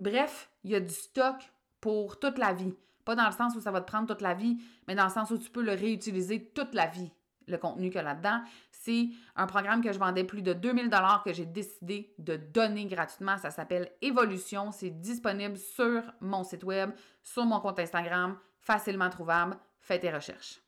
Bref, 0.02 0.50
il 0.66 0.72
y 0.72 0.76
a 0.76 0.82
du 0.82 0.94
stock 0.94 1.52
pour 1.80 2.20
toute 2.20 2.38
la 2.38 2.52
vie. 2.52 2.76
Pas 3.06 3.16
dans 3.16 3.26
le 3.26 3.32
sens 3.32 3.56
où 3.56 3.62
ça 3.62 3.72
va 3.72 3.80
te 3.80 3.90
prendre 3.90 4.08
toute 4.08 4.22
la 4.22 4.34
vie, 4.34 4.62
mais 4.88 4.96
dans 4.96 5.06
le 5.06 5.12
sens 5.12 5.32
où 5.32 5.38
tu 5.38 5.50
peux 5.50 5.64
le 5.64 5.74
réutiliser 5.74 6.52
toute 6.54 6.76
la 6.76 6.88
vie 6.88 7.12
le 7.52 7.58
contenu 7.58 7.90
qu'il 7.90 7.98
y 7.98 8.00
a 8.00 8.04
là-dedans. 8.04 8.42
C'est 8.72 9.10
un 9.36 9.46
programme 9.46 9.84
que 9.84 9.92
je 9.92 10.00
vendais 10.00 10.24
plus 10.24 10.42
de 10.42 10.54
2000 10.54 10.90
dollars 10.90 11.24
que 11.24 11.34
j'ai 11.34 11.46
décidé 11.46 12.14
de 12.18 12.36
donner 12.36 12.86
gratuitement. 12.86 13.38
Ça 13.38 13.52
s'appelle 13.52 13.92
Évolution. 14.02 14.72
C'est 14.72 14.90
disponible 14.90 15.58
sur 15.58 16.02
mon 16.20 16.44
site 16.44 16.64
web, 16.64 16.92
sur 17.24 17.46
mon 17.46 17.60
compte 17.60 17.80
Instagram, 17.80 18.38
facilement 18.60 19.10
trouvable. 19.10 19.58
Fais 19.82 20.00
tes 20.00 20.12
recherches. 20.12 20.62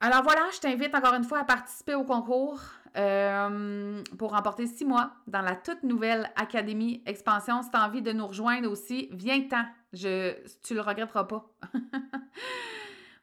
Alors 0.00 0.22
voilà, 0.22 0.48
je 0.54 0.60
t'invite 0.60 0.94
encore 0.94 1.14
une 1.14 1.24
fois 1.24 1.40
à 1.40 1.44
participer 1.44 1.94
au 1.94 2.04
concours 2.04 2.58
euh, 2.96 4.02
pour 4.18 4.30
remporter 4.30 4.66
six 4.66 4.86
mois 4.86 5.12
dans 5.26 5.42
la 5.42 5.54
toute 5.54 5.82
nouvelle 5.82 6.30
Académie 6.36 7.02
Expansion. 7.04 7.62
Si 7.62 7.70
tu 7.70 7.76
as 7.76 7.86
envie 7.86 8.00
de 8.00 8.12
nous 8.12 8.26
rejoindre 8.26 8.70
aussi, 8.70 9.08
viens-t'en. 9.12 9.64
Je, 9.92 10.34
tu 10.62 10.74
le 10.74 10.80
regretteras 10.80 11.24
pas. 11.24 11.50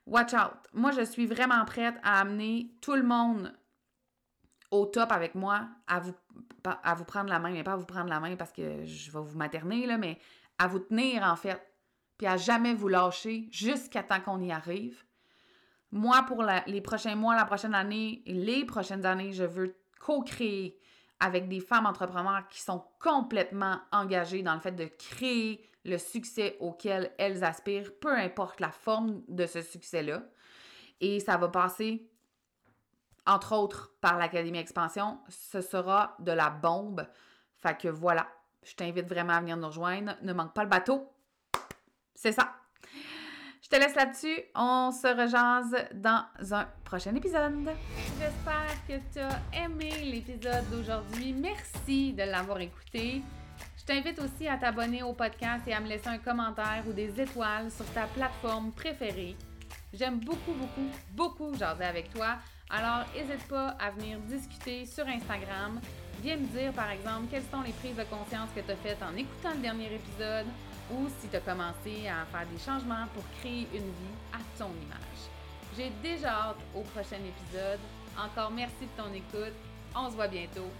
Watch 0.08 0.32
out. 0.32 0.56
Moi, 0.72 0.90
je 0.92 1.02
suis 1.02 1.26
vraiment 1.26 1.62
prête 1.66 1.96
à 2.02 2.20
amener 2.20 2.72
tout 2.80 2.94
le 2.94 3.02
monde 3.02 3.54
au 4.70 4.86
top 4.86 5.12
avec 5.12 5.34
moi, 5.34 5.68
à 5.86 6.00
vous, 6.00 6.14
à 6.64 6.94
vous 6.94 7.04
prendre 7.04 7.28
la 7.28 7.38
main, 7.38 7.50
mais 7.50 7.62
pas 7.62 7.74
à 7.74 7.76
vous 7.76 7.84
prendre 7.84 8.08
la 8.08 8.18
main 8.18 8.34
parce 8.34 8.52
que 8.52 8.84
je 8.86 9.10
vais 9.10 9.20
vous 9.20 9.36
materner, 9.36 9.86
là, 9.86 9.98
mais 9.98 10.18
à 10.58 10.66
vous 10.66 10.78
tenir 10.78 11.22
en 11.22 11.36
fait, 11.36 11.60
puis 12.16 12.26
à 12.26 12.38
jamais 12.38 12.72
vous 12.72 12.88
lâcher 12.88 13.48
jusqu'à 13.50 14.02
temps 14.02 14.20
qu'on 14.20 14.40
y 14.40 14.50
arrive. 14.50 15.04
Moi, 15.90 16.22
pour 16.26 16.42
les 16.66 16.80
prochains 16.80 17.14
mois, 17.14 17.36
la 17.36 17.44
prochaine 17.44 17.74
année, 17.74 18.22
les 18.26 18.64
prochaines 18.64 19.04
années, 19.04 19.32
je 19.32 19.44
veux 19.44 19.76
co-créer 20.00 20.78
avec 21.20 21.48
des 21.48 21.60
femmes 21.60 21.86
entrepreneurs 21.86 22.46
qui 22.48 22.60
sont 22.60 22.84
complètement 23.00 23.80
engagées 23.92 24.42
dans 24.42 24.54
le 24.54 24.60
fait 24.60 24.72
de 24.72 24.86
créer 24.86 25.68
le 25.84 25.98
succès 25.98 26.56
auquel 26.60 27.12
elles 27.18 27.44
aspirent, 27.44 27.92
peu 28.00 28.16
importe 28.16 28.60
la 28.60 28.70
forme 28.70 29.22
de 29.28 29.46
ce 29.46 29.62
succès-là. 29.62 30.22
Et 31.00 31.20
ça 31.20 31.36
va 31.36 31.48
passer, 31.48 32.08
entre 33.26 33.54
autres, 33.54 33.92
par 34.00 34.18
l'Académie 34.18 34.58
Expansion. 34.58 35.18
Ce 35.28 35.60
sera 35.60 36.16
de 36.18 36.32
la 36.32 36.50
bombe. 36.50 37.06
Fait 37.56 37.76
que 37.76 37.88
voilà, 37.88 38.28
je 38.62 38.74
t'invite 38.74 39.08
vraiment 39.08 39.34
à 39.34 39.40
venir 39.40 39.56
nous 39.56 39.68
rejoindre. 39.68 40.16
Ne 40.22 40.32
manque 40.32 40.54
pas 40.54 40.64
le 40.64 40.68
bateau. 40.68 41.08
C'est 42.14 42.32
ça. 42.32 42.54
Je 43.70 43.76
te 43.76 43.82
laisse 43.82 43.96
là-dessus. 43.96 44.40
On 44.54 44.90
se 44.90 45.08
rejase 45.08 45.76
dans 45.92 46.24
un 46.52 46.66
prochain 46.84 47.14
épisode. 47.14 47.68
J'espère 48.18 48.86
que 48.88 48.94
tu 49.12 49.18
as 49.18 49.62
aimé 49.62 49.90
l'épisode 50.04 50.64
d'aujourd'hui. 50.70 51.34
Merci 51.34 52.14
de 52.14 52.22
l'avoir 52.22 52.60
écouté. 52.62 53.20
Je 53.76 53.84
t'invite 53.84 54.18
aussi 54.20 54.48
à 54.48 54.56
t'abonner 54.56 55.02
au 55.02 55.12
podcast 55.12 55.64
et 55.66 55.74
à 55.74 55.80
me 55.80 55.86
laisser 55.86 56.08
un 56.08 56.16
commentaire 56.16 56.82
ou 56.88 56.94
des 56.94 57.20
étoiles 57.20 57.70
sur 57.70 57.84
ta 57.92 58.06
plateforme 58.06 58.72
préférée. 58.72 59.36
J'aime 59.92 60.18
beaucoup, 60.20 60.54
beaucoup, 60.54 60.88
beaucoup 61.12 61.54
jaser 61.54 61.84
avec 61.84 62.10
toi. 62.14 62.36
Alors, 62.70 63.04
n'hésite 63.14 63.46
pas 63.48 63.76
à 63.78 63.90
venir 63.90 64.18
discuter 64.20 64.86
sur 64.86 65.06
Instagram. 65.06 65.78
Viens 66.22 66.38
me 66.38 66.46
dire, 66.46 66.72
par 66.72 66.90
exemple, 66.90 67.26
quelles 67.30 67.44
sont 67.52 67.60
les 67.60 67.72
prises 67.72 67.96
de 67.96 68.04
conscience 68.04 68.48
que 68.56 68.60
tu 68.60 68.70
as 68.70 68.76
faites 68.76 69.02
en 69.02 69.14
écoutant 69.14 69.52
le 69.54 69.60
dernier 69.60 69.94
épisode 69.94 70.46
ou 70.90 71.08
si 71.20 71.28
tu 71.28 71.36
as 71.36 71.40
commencé 71.40 72.08
à 72.08 72.24
faire 72.26 72.46
des 72.46 72.58
changements 72.58 73.06
pour 73.14 73.24
créer 73.40 73.68
une 73.72 73.90
vie 73.90 74.18
à 74.32 74.38
ton 74.58 74.70
image. 74.70 75.22
J'ai 75.76 75.90
déjà 76.02 76.30
hâte 76.30 76.62
au 76.74 76.80
prochain 76.80 77.18
épisode. 77.18 77.80
Encore 78.18 78.50
merci 78.50 78.82
de 78.82 79.02
ton 79.02 79.12
écoute. 79.12 79.54
On 79.94 80.10
se 80.10 80.14
voit 80.14 80.28
bientôt. 80.28 80.70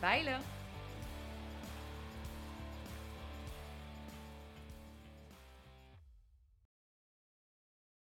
Bye 0.00 0.24
là! 0.24 0.53